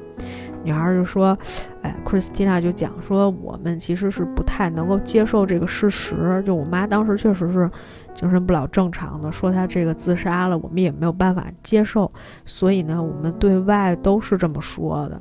[0.68, 1.36] 女孩就说
[1.80, 6.42] ：“哎，Christina 就讲说，我们其实是不太能够接受这个事实。
[6.44, 7.70] 就我妈当时确实是
[8.12, 12.12] 精神不老正常的，说她这个自杀了，我们也没有办法接受。
[12.44, 15.18] 所以呢，我们对外都是这么说的。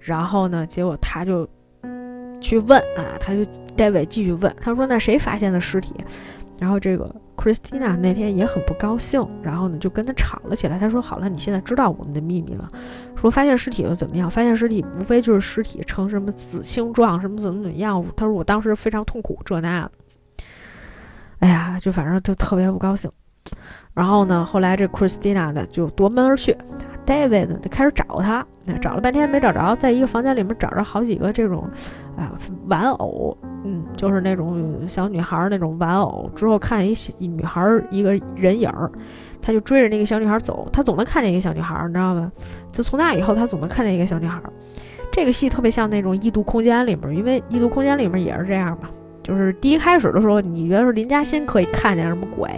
[0.00, 1.48] 然后呢，结果他就
[2.40, 3.44] 去问啊，他就
[3.76, 5.94] David 继续问，他说：那谁发现的尸体？
[6.58, 10.76] 然后这个。” Christina 那天也很不高兴，然后呢就跟他吵了起来。
[10.76, 12.68] 他说：“好了，你现在知道我们的秘密了。
[13.14, 14.28] 说发现尸体又怎么样？
[14.28, 19.92] 发现尸体无非就是尸体呈什么紫青状，什么怎么怎么样。”他说：“我当时非常痛苦，这那的。”
[21.38, 23.08] 哎呀，就反正就特别不高兴。
[23.98, 26.56] 然后呢，后来这 Christina 呢就夺门而去。
[27.04, 28.46] David 呢就开始找他，
[28.80, 31.66] 找了半天没找着，在一个房间里面找着好几个这种
[32.16, 32.30] 啊
[32.68, 36.30] 玩偶，嗯，就是那种小女孩那种玩偶。
[36.36, 38.88] 之后看见一小女孩一个人影儿，
[39.42, 42.30] 他就追着那个小女孩走，他总能看见一个小女孩，你知道吗？
[42.70, 44.40] 就从那以后，他总能看见一个小女孩。
[45.10, 48.90] 这个戏特别像那种异度空间里面，因为异度空间里面也是这样嘛，
[49.22, 52.48] 就是第一开始的时候，你觉得是林嘉欣可以看见什么鬼？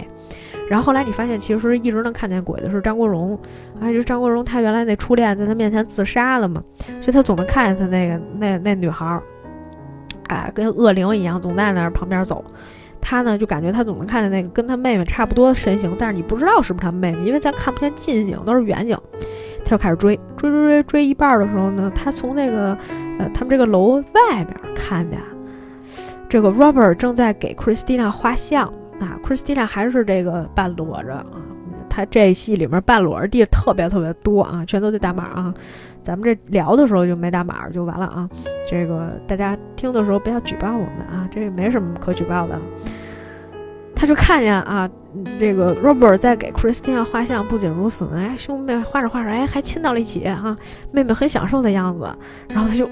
[0.71, 3.37] 然后后来你发现，其实一直能看见鬼的是张国荣，
[3.77, 6.63] 啊，就是张国荣他原来那初恋在他面前自杀了嘛，
[7.01, 9.21] 所以他总能看见他那个那那女孩儿，
[10.29, 12.41] 哎，跟恶灵一样，总在那儿旁边走。
[13.01, 18.97] 他呢就感觉他总能看见那个跟他妹妹差不多的身形，但是你不知道是不是他妹妹，因为咱看不见近景，都是远景。
[19.65, 22.77] 他就开始追，追追追追一半的时候呢，他从那个
[23.19, 25.19] 呃他们这个楼外面看见，
[26.29, 28.71] 这个 Robert 正在给 Christina 画像。
[29.01, 31.41] 啊，Christina 还是这个半裸着啊，
[31.89, 35.53] 她这戏里面半裸着地特别特别多啊，全都得打码啊。
[36.01, 38.29] 咱们这聊的时候就没打码就完了啊。
[38.69, 42.59] 这个大家听的时候不要举报我们啊，这也没什么可举报的。
[43.93, 44.89] 他就看见啊，
[45.39, 50.57] 这个 Robert 在给 Christina 画像，不仅如此呢，哎，兄妹画着画着，哎，还亲到了一起啊，
[50.91, 52.11] 妹妹很享受的样子，
[52.47, 52.89] 然后他就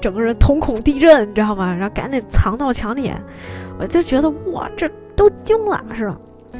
[0.00, 1.74] 整个人瞳孔地震，你知道吗？
[1.74, 3.10] 然后赶紧藏到墙里，
[3.80, 6.16] 我就觉得哇，这都惊了，是吧？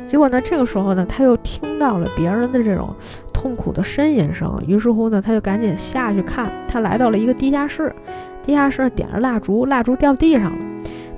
[0.07, 2.89] 结果呢，这个时候呢，他又听到了别人的这种
[3.33, 7.95] 痛苦的呻吟声，于是乎呢，他就赶紧下去看，他来到了一个地下室，
[8.43, 10.67] 地下室点着蜡烛，蜡烛掉地上了。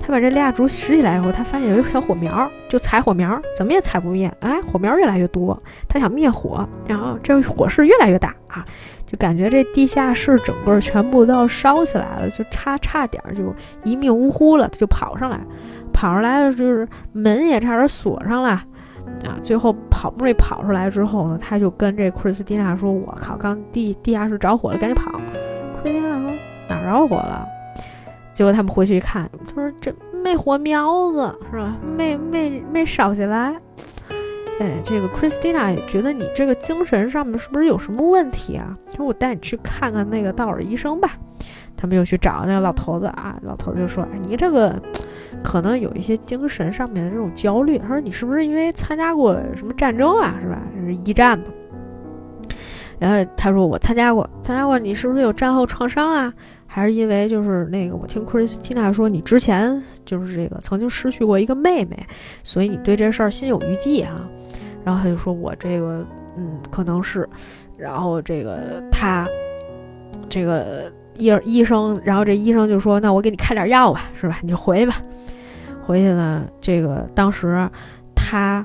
[0.00, 4.32] 他把这蜡烛拾起来以后，他发现有一个小火苗，就踩火苗，怎么也踩不灭。
[4.40, 8.64] 哎，火苗越来越多，他想灭火，然后这火势越来越大啊，
[9.06, 14.66] 就感觉这地下室整个全部都要烧起来了，就差差点就一命呜呼了。
[14.68, 15.38] 他就跑上来，
[15.98, 18.64] 跑出来了，就是门也差点锁上了啊。
[19.42, 25.10] 最后好不容易跑出来之后呢，他就跟这克里斯蒂娜说：“我靠，刚地地下室着火了，赶紧跑。”
[25.82, 26.30] 克里斯蒂娜说
[26.70, 27.44] ：“哪着火了？”
[28.32, 29.92] 结果他们回去一看，他说：“这
[30.22, 31.76] 没火苗子是吧？
[31.82, 33.56] 没没没烧起来。”
[34.60, 38.72] 哎，这个克里斯蒂娜也觉得你这个精神上面是不是有什么问题啊？
[38.94, 41.10] 说我带你去看看那个道尔医生吧。
[41.80, 44.74] 他们又去找那个老头子啊，老头子就说：“你这个
[45.44, 50.36] 可能有一些精神上面的这种焦虑。”他说：“你是不是因为参加过什么战争啊？
[50.42, 50.60] 是吧？
[50.84, 51.44] 是一战嘛？”
[52.98, 54.76] 然后他说：“我参加过，参加过。
[54.76, 56.34] 你是不是有战后创伤啊？”
[56.70, 62.06] 还是因为就是那个，我听 Christina 说你之前就是这个曾经失去过一个妹妹，
[62.44, 64.28] 所以你对这事儿心有余悸啊。
[64.84, 66.04] 然后他就说我这个
[66.36, 67.26] 嗯可能是，
[67.78, 69.26] 然后这个他
[70.28, 74.38] 这个医医生，然后这医生就说那我给你开点药吧，是吧？
[74.42, 74.94] 你就回吧。
[75.84, 77.68] 回去呢，这个当时
[78.14, 78.64] 他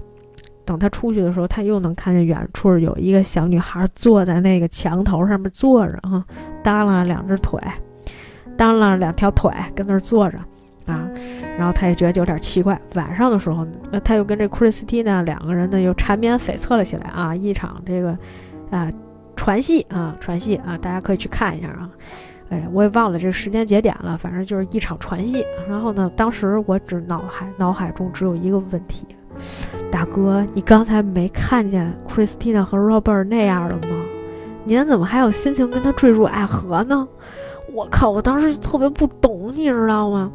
[0.65, 6.23] 等他出去的时候，他又能看见远处有一个小女孩坐在那个墙头上面坐着啊，
[6.61, 7.59] 耷拉两只腿。
[8.55, 10.37] 当了两条腿跟那儿坐着，
[10.85, 11.09] 啊，
[11.57, 12.79] 然后他也觉得有点奇怪。
[12.93, 18.15] 晚上的时候，呃，他又跟这 Christina 两个人呢又缠绵悱恻了起来啊，一场这个
[18.69, 18.91] 啊
[19.35, 21.89] 传戏啊传戏啊，大家可以去看一下啊。
[22.53, 25.43] 哎，我也忘了这个时间节点了，反正就是一场传戏。
[25.67, 29.07] 然后呢，当时我只脑海脑海中只有一个问题：
[29.91, 34.05] 大哥，你刚才没看见 Christina 和 Robert 那样的吗？
[34.65, 37.07] 您怎么还有心情跟他坠入爱河呢？
[37.73, 38.11] 我靠！
[38.11, 40.31] 我当时特别不懂，你知道吗？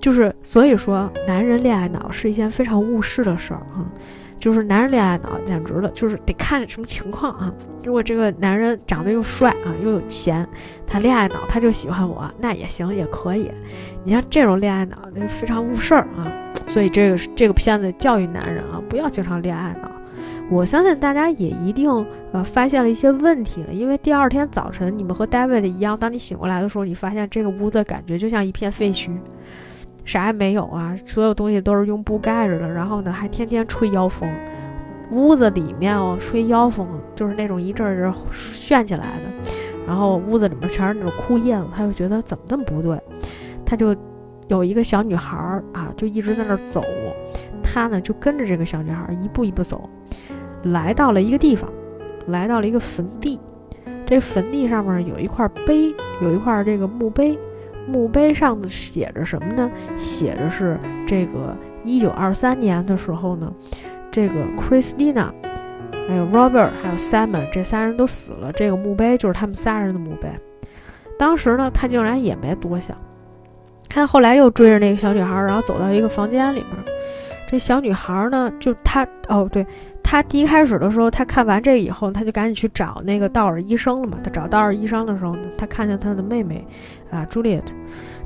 [0.00, 3.86] 就是所以说，男人恋爱脑是一件非常误事的事儿啊。
[4.44, 7.50] 就是男人恋爱脑简直了，就是得看什么情况啊。
[7.82, 10.46] 如果这个男人长得又帅啊，又有钱，
[10.86, 13.50] 他恋爱脑他就喜欢我，那也行，也可以。
[14.04, 16.30] 你像这种恋爱脑，那非常误事儿啊。
[16.68, 19.90] 所以这个这个片子教育男人啊，不要经常恋爱脑。
[20.50, 21.88] 我相信大家也一定
[22.32, 29.08] 呃发现了一些问题了，因为第二天早晨你们和 David 一样，当你醒过来的时候，你发现这个屋子感觉就像一片废墟，
[30.04, 34.28] 啥也没有啊，所有东西都是用布盖着的，然后呢还天天吹妖风，
[35.10, 39.50] 屋子里面哦吹妖风就是那种一阵一阵旋起来的，
[39.86, 43.00] 然后屋子里面全是那种枯叶子，他就觉得怎么那么不对，
[43.64, 43.96] 他就
[44.48, 46.82] 有一个小女孩儿啊，就一直在那儿走，
[47.62, 49.88] 他呢就跟着这个小女孩一步一步走。
[50.64, 51.70] 来到了一个地方，
[52.28, 53.38] 来到了一个坟地。
[54.06, 57.38] 这坟地上面有一块碑，有一块这个墓碑。
[57.86, 59.70] 墓碑上的写着什么呢？
[59.96, 63.52] 写着是这个一九二三年的时候呢，
[64.10, 65.26] 这个 Christina，
[66.08, 68.50] 还有 Robert，还有 Simon 这仨人都死了。
[68.52, 70.28] 这个墓碑就是他们仨人的墓碑。
[71.18, 72.96] 当时呢，他竟然也没多想。
[73.88, 76.94] 他后来又追着那个小女孩，然后走到一个房间里面。
[77.46, 79.64] 这小女孩呢，就她哦，对。
[80.04, 84.18] 他第一开始的时候，他看完这个以后，他就赶紧去找那个道尔医生了嘛。
[84.22, 86.64] 他找道尔医生的时候呢，他看见他的妹妹，
[87.10, 87.64] 啊，朱丽叶，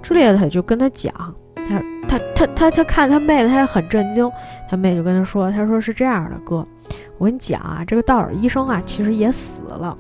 [0.03, 1.15] 朱丽叶他就跟他讲，
[1.55, 4.29] 他他他他他看他妹妹，他也很震惊。
[4.69, 6.67] 他妹就跟他说，他说是这样的，哥，
[7.17, 9.97] 我跟你讲啊，这个道尔医生啊，其实也死了。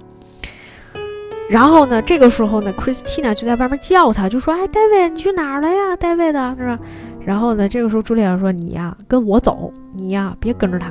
[1.48, 5.96] 然后呢，这个时候呢，Christina 就在外面叫他，就说，哎，，David，，你去哪儿了呀？
[5.96, 6.78] 戴维的是吧？
[7.24, 10.90] 然后呢，这个时候朱丽叶说，你呀，跟我走，你呀，别跟着他。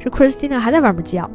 [0.00, 1.30] 这 Christina 还在外面叫，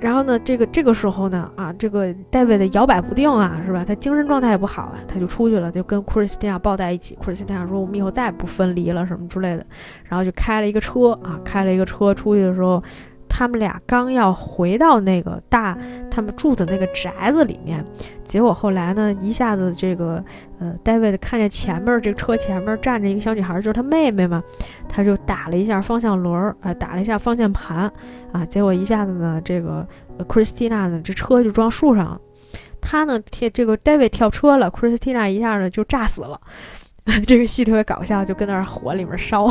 [0.00, 3.84] 然后呢，这个这个时候呢，啊，这个 David 摇摆不定啊，是吧？
[3.86, 7.16] 他精神状态也不好啊，他就出去了，就跟 Christina 抱在一起。
[7.22, 9.64] Christina 说：“我们以后再也不分离了，什么之类的。”
[10.08, 12.82] 然后就开了一个车啊，开了一个车出去的时候。
[13.40, 15.74] 他们俩刚要回到那个大
[16.10, 17.82] 他们住的那个宅子里面，
[18.22, 20.22] 结果后来呢，一下子这个
[20.58, 24.42] 呃，David 看见前面这个车前面站着一个小女孩，就是他妹妹嘛，
[24.86, 27.90] 他就打了一下方向轮儿，啊，打了一下方向盘，
[28.30, 29.88] 啊，结果一下子呢，这个
[30.28, 32.20] Christina 呢，这车就撞树上了，
[32.78, 36.38] 他呢跳这个 David 跳车了，Christina 一下子就炸死了，
[37.26, 39.48] 这个戏特别搞笑，就跟那儿火里面烧，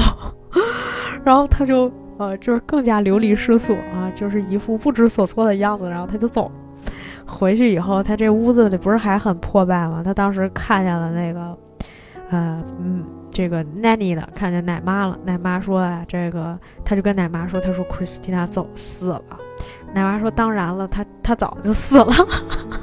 [1.25, 1.91] 然后他就。
[2.19, 6.51] 呃，就是更加流离失所啊，就是一副不知所措的样子，然后他就走。
[7.25, 10.01] 回去以后，他这屋子里不是还很破败吗？
[10.03, 11.57] 他当时看见了那个，
[12.29, 15.17] 呃，嗯，这个 nanny 了，看见奶妈了。
[15.23, 19.21] 奶妈说啊，这个他就跟奶妈说，他说 Christina 走死了。
[19.93, 22.11] 奶妈说，当然了，他他早就死了，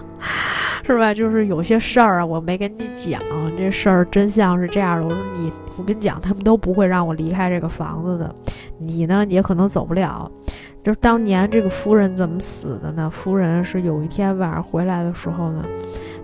[0.84, 1.12] 是吧？
[1.12, 3.20] 就是有些事儿啊，我没跟你讲，
[3.59, 5.05] 这事儿真相是这样的。
[5.05, 8.34] 我说你，我跟你讲，他们都不会让我离开这个房子的。
[8.78, 10.30] 你呢，也可能走不了。
[10.82, 13.10] 就是当年这个夫人怎么死的呢？
[13.10, 15.64] 夫人是有一天晚上回来的时候呢，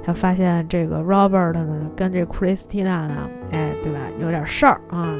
[0.05, 5.17] 她发现这个 Robert 呢跟这 Christina 呢，哎，对吧，有点事儿啊。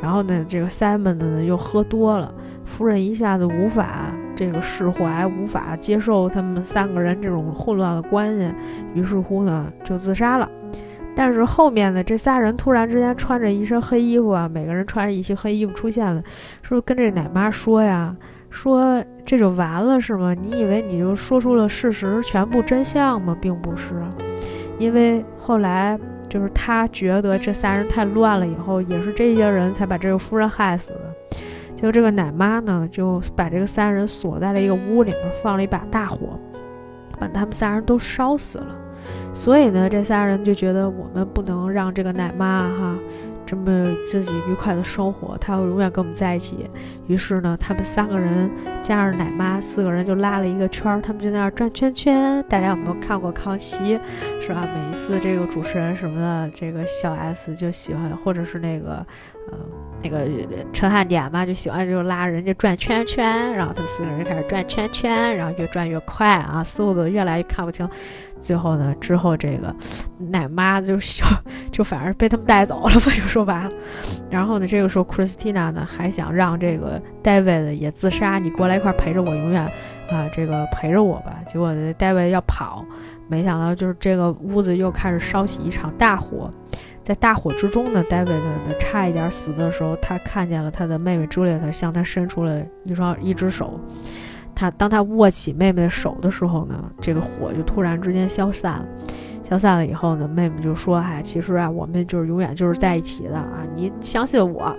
[0.00, 2.32] 然后呢，这个 Simon 呢又喝多了，
[2.64, 8.48] 夫人一下子无法这个释怀，无法接受他们三个人这种混乱的关系，
[8.94, 10.48] 于是乎呢就自杀了。
[11.20, 16.22] 但是后面呢，这仨人突然之间穿着一身黑衣服啊，每个人穿着一些黑衣服出现了，
[16.62, 18.14] 说跟这奶妈说呀。
[18.50, 20.32] 说这就完了是吗？
[20.32, 23.36] 你以为你就说出了事实全部真相吗？
[23.40, 24.00] 并不是，
[24.78, 25.98] 因为后来
[26.28, 31.36] 就是他觉得这仨人太乱了，以后也是这些人才把这个夫人害死的。
[31.74, 36.38] 就这个奶妈呢，就把这个三人锁在了一个屋里面，放了一把大火，
[37.18, 38.74] 把他们仨人都烧死了。
[39.38, 42.98] 所以呢，这仨人就觉得我们不能让这个奶妈哈。
[43.46, 46.68] 这么自己愉快的生活，她会永远跟我们在一起。
[47.06, 48.50] 于是呢，他们三个人
[48.82, 52.44] 加上奶妈，四个人就拉了一个圈儿，他们就在那儿转圈圈。
[52.48, 53.96] 大家有没有看过《康熙》？
[54.40, 54.66] 是吧？
[54.74, 59.06] 每一次这个主持人什么的，这个小 S 就喜欢，或者是那个。
[59.50, 59.56] 呃，
[60.02, 60.28] 那个
[60.72, 67.88] 陈汉典嘛，就喜欢就拉人家转圈圈，然后他们四个人开始转圈圈，然后越转越快啊，速度越来越看不清。
[68.38, 69.74] 最后呢，之后这个
[70.18, 71.26] 奶妈就笑
[71.72, 73.70] 就反而被他们带走了吧， 就说白了。
[74.30, 79.64] 然后呢，这个时候 Christina 呢还想让这个 David 也自杀，你过来一块陪着我，永远
[80.08, 81.40] 啊这个陪着我吧。
[81.48, 82.84] 结果 David 要跑，
[83.26, 86.48] 没想到就是这个屋子又开始烧起一场大火。
[87.08, 93.80] 在大火之中呢，David 呢差一点死的时候，他看见了他的妹妹 Juliet 向他伸出了一双一只手。
[94.54, 98.84] 他当他握起妹妹的手的时候呢，这个火就突然之间消散了。
[99.42, 104.76] 消散了以后呢，妹妹就说：“哎，其实啊，我们就是永远就是在一起的啊，你相信我。”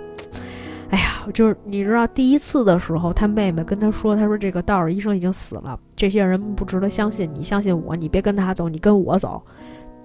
[0.90, 9.42] 哎呀，就是你知道第一次的时候，他妹妹跟他说：“他说这个道尔医生已经死了，这些人不值得相信，你相信我，你别跟他走，你跟我走。”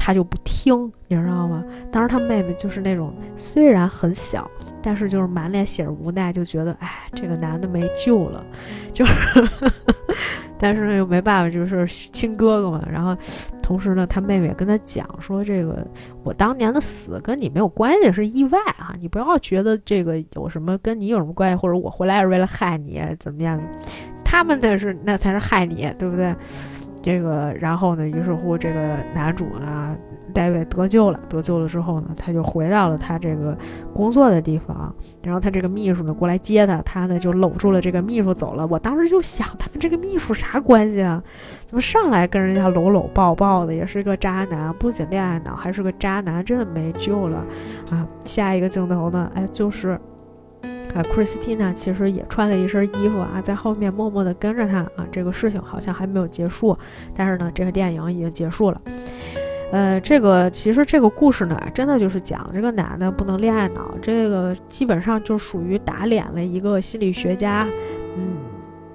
[0.05, 1.63] 他就不听，你知道吗？
[1.91, 4.47] 当时他妹妹就是那种虽然很小，
[4.79, 8.45] 但是就是满脸写着无奈，就觉得哎，这个男的没救了，
[8.93, 9.49] 就是，
[10.59, 12.87] 但是呢又没办法，就是亲哥哥嘛。
[12.87, 13.17] 然后
[13.63, 15.83] 同时呢，他妹妹也跟他讲说，这个
[16.23, 23.59] 我当年的死跟你没有关系，是意外啊，你不要觉得这个有什么跟你有什么关系，或者我回来是为了害你怎么样？
[24.23, 26.35] 他们那是那才是害你，对不对？
[27.05, 28.07] 这个，然后呢？
[28.07, 29.95] 于是乎，这个男主呢，
[30.33, 31.19] 戴维得救了。
[31.29, 33.55] 得救了之后呢，他就回到了他这个
[33.93, 34.91] 工作的地方。
[35.21, 38.65] 然后他这个秘书呢过来接他，他呢就搂住了这个秘书走了。
[38.65, 41.21] 我当时就想，他跟这个秘书啥关系啊？
[41.63, 43.71] 怎么上来跟人家搂搂抱抱的？
[43.71, 47.45] 也是个渣男，不仅恋爱脑，还是个渣男，真的没救了
[47.91, 48.07] 啊！
[48.25, 49.31] 下一个镜头呢？
[49.35, 49.99] 哎，就是。
[50.93, 55.05] 啊，Christina 其实也穿了一身衣服啊，在后面默默地跟着他啊。
[55.11, 56.77] 这个事情好像还没有结束，
[57.15, 58.81] 但是呢，这个电影已经结束了。
[59.71, 67.67] 呃，这个其实这个故事呢，真的就是讲这个男的不能恋爱脑，这个基本上就属于打脸了一个心理学家，
[68.15, 68.37] 嗯，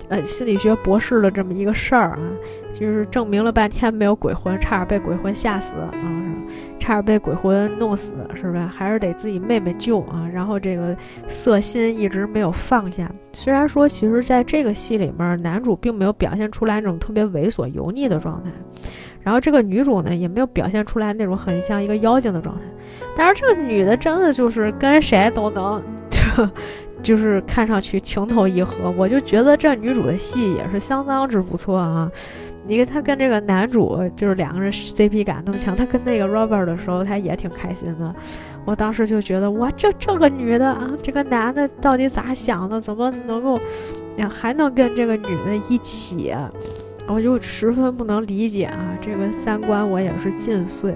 [0.09, 2.19] 呃，心理学博士的这么一个事儿啊，
[2.73, 5.91] 就是证明了半天没有鬼魂，差点被鬼魂吓死啊。
[6.91, 8.69] 差点被鬼魂弄死，是吧？
[8.69, 10.29] 还是得自己妹妹救啊！
[10.33, 10.97] 然后这个
[11.29, 13.09] 色心一直没有放下。
[13.33, 18.51] 虽然说，其实在这个戏里面，男主并没有表现出来那种特别猥琐油腻的状态，
[19.21, 22.63] 然后这个女主呢，也没有表现出来那种很像一个妖精的状态。
[23.15, 25.81] 但是这个女的真的就是跟谁都能，
[26.11, 26.49] 就
[27.05, 28.93] 就是看上去情投意合。
[28.99, 32.11] 我就觉得这女主的戏也是相当之不错啊。
[32.67, 38.15] 你看他跟这个男主就是两个人 CP 感那么强，他跟那个 Robert 的时候他也挺开心的。
[38.65, 42.81] 我当时就觉得哇，这这个女的啊，这个男的到底咋想的？
[42.81, 43.59] 怎么能够
[44.17, 46.35] 呀还能跟这个女的一起？
[47.09, 50.95] 我就十分不能理解啊，这个三观我也是尽碎。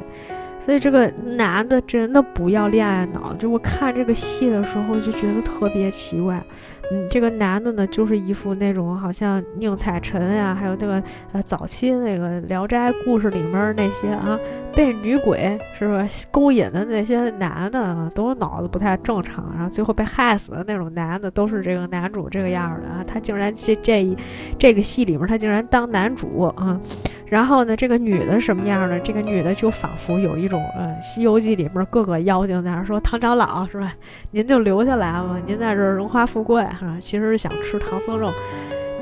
[0.60, 1.06] 所以这个
[1.36, 6.42] 男的真的不要恋爱脑，就我看这个戏的时候就觉得特别奇怪
[6.90, 14.38] 嗯，这个男的呢，就是一副那种好像宁采臣呀，还有那个呃早期那个《聊斋》故事里面那些啊，
[14.74, 23.04] 被女鬼是吧勾引的那些男的啊，都脑子不太正常，然后最后被害死的那种男的，都是这个男主这个样的啊。
[23.06, 24.16] 他竟然这这
[24.58, 26.78] 这个戏里面，他竟然当男主啊。
[27.26, 28.98] 然后呢，这个女的什么样呢？
[29.00, 33.92] 这个女的就仿佛有一种呃，《西游记》里面各个妖精在那说：“唐长老是吧？
[34.30, 38.30] 您就留下来吧，您在这荣华富贵哈。”其实是想吃唐僧肉，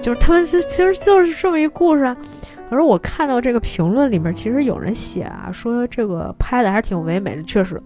[0.01, 2.05] 就是他们其其实就是这么一故事。
[2.05, 2.17] 啊
[2.71, 7.77] 可是我看到这个评论里面，其实有人写啊，说这个拍的还是挺唯美的，确实。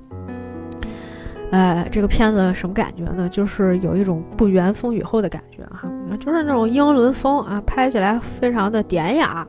[1.50, 3.28] 哎，这个片子什么感觉呢？
[3.28, 5.88] 就是有一种不原风雨后的感觉哈，
[6.20, 9.44] 就是那种英伦风啊，拍起来非常的典雅。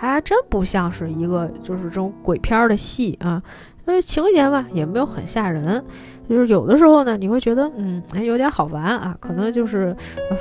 [0.00, 3.38] 它还真不像是一个就是这种鬼片的戏啊，
[3.86, 5.84] 因为情节嘛也没有很吓人，
[6.26, 9.94] 就是有的时候呢你会觉得嗯哎有点好玩啊，可能就是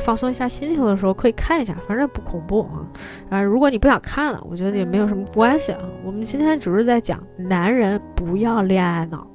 [0.06, 2.88] 放松一下心情的时候可以看一下，反正不恐怖啊。
[3.30, 5.80] 啊，如果你不想看了，我觉得也没有什么关系啊。
[6.06, 9.28] 我们今天只是在讲男人不要恋爱脑。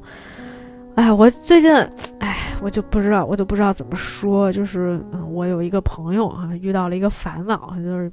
[0.97, 1.73] 哎，我最近
[2.21, 8.11] 哎我就不知道我都不知道怎么说，就是嗯我有一个朋友啊遇到了一个烦恼，就是。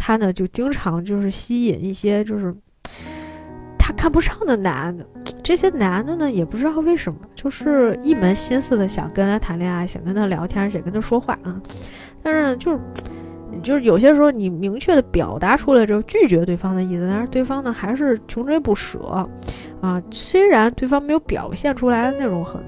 [0.00, 2.54] 他呢，就经常就是吸引一些就是
[3.76, 5.04] 他看不上的男的，
[5.42, 11.60] 这些男的呢，也不知道为什么，就是一门心思的想跟他谈恋爱，想跟他聊天，想跟他说话啊。
[12.22, 12.80] 但是呢就是，
[13.60, 19.28] 就是有些时候你明确的表达出来之后拒绝对方的意思，但是对方呢还是穷追不舍
[19.80, 20.02] 啊。
[20.10, 22.60] 虽然对方没有表现出来的那种很。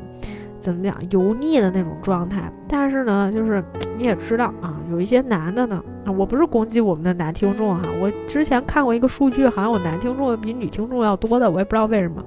[0.61, 3.65] 怎么讲油腻的那种状态，但是呢，就是
[3.97, 5.83] 你也知道啊，有一些男的呢，
[6.19, 12.23] 我不是攻击我们的男听众哈，我之前看过一个数据，好像我男听众比女听众要多的，我也不知道为什么，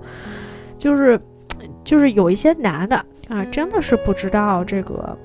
[0.79, 1.21] 就是
[1.83, 2.95] 就是有一些男的
[3.29, 5.15] 啊，真的是不知道这个，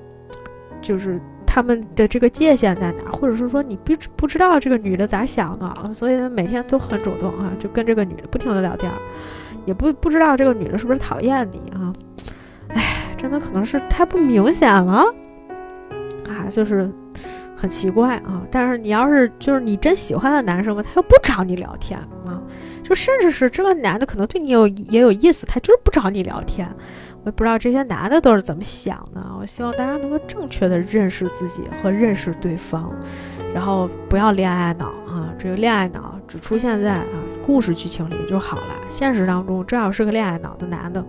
[0.79, 8.91] 就是他们的这个界限在哪，或者是说你不不知道这个女的咋想的，所以呢每天都很主动啊，就跟这个女的不停的聊天，
[9.65, 11.93] 也不不知道这个女的是不是讨厌你啊。
[12.69, 15.03] 哎真的可能是太不明显了，
[16.29, 16.89] 啊，就是
[17.57, 18.41] 很奇怪啊。
[18.49, 22.41] 但是你要是就是你真喜欢的男生吧，他又不找你聊天啊，
[22.81, 26.65] 就甚至是这个男的可能对你有也有意思，他就是不找你聊天。
[27.21, 29.21] 我也不知道这些男的都是怎么想的。
[29.37, 32.89] 我希望大家能够正确的认识自己和认识对方，
[33.53, 35.33] 然后不要恋爱脑啊。
[35.37, 37.05] 这个恋爱脑只出现在啊
[37.49, 41.03] 故事剧情里就好了，现实当中，这要是个恋爱脑的男的。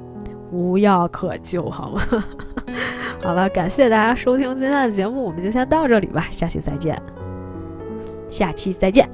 [0.50, 2.00] 无药可救，好吗？
[3.22, 6.98] 好了，感谢大家收听今天的节目，我们就先到这里吧，下期再见，
[8.26, 9.06] 下期再见。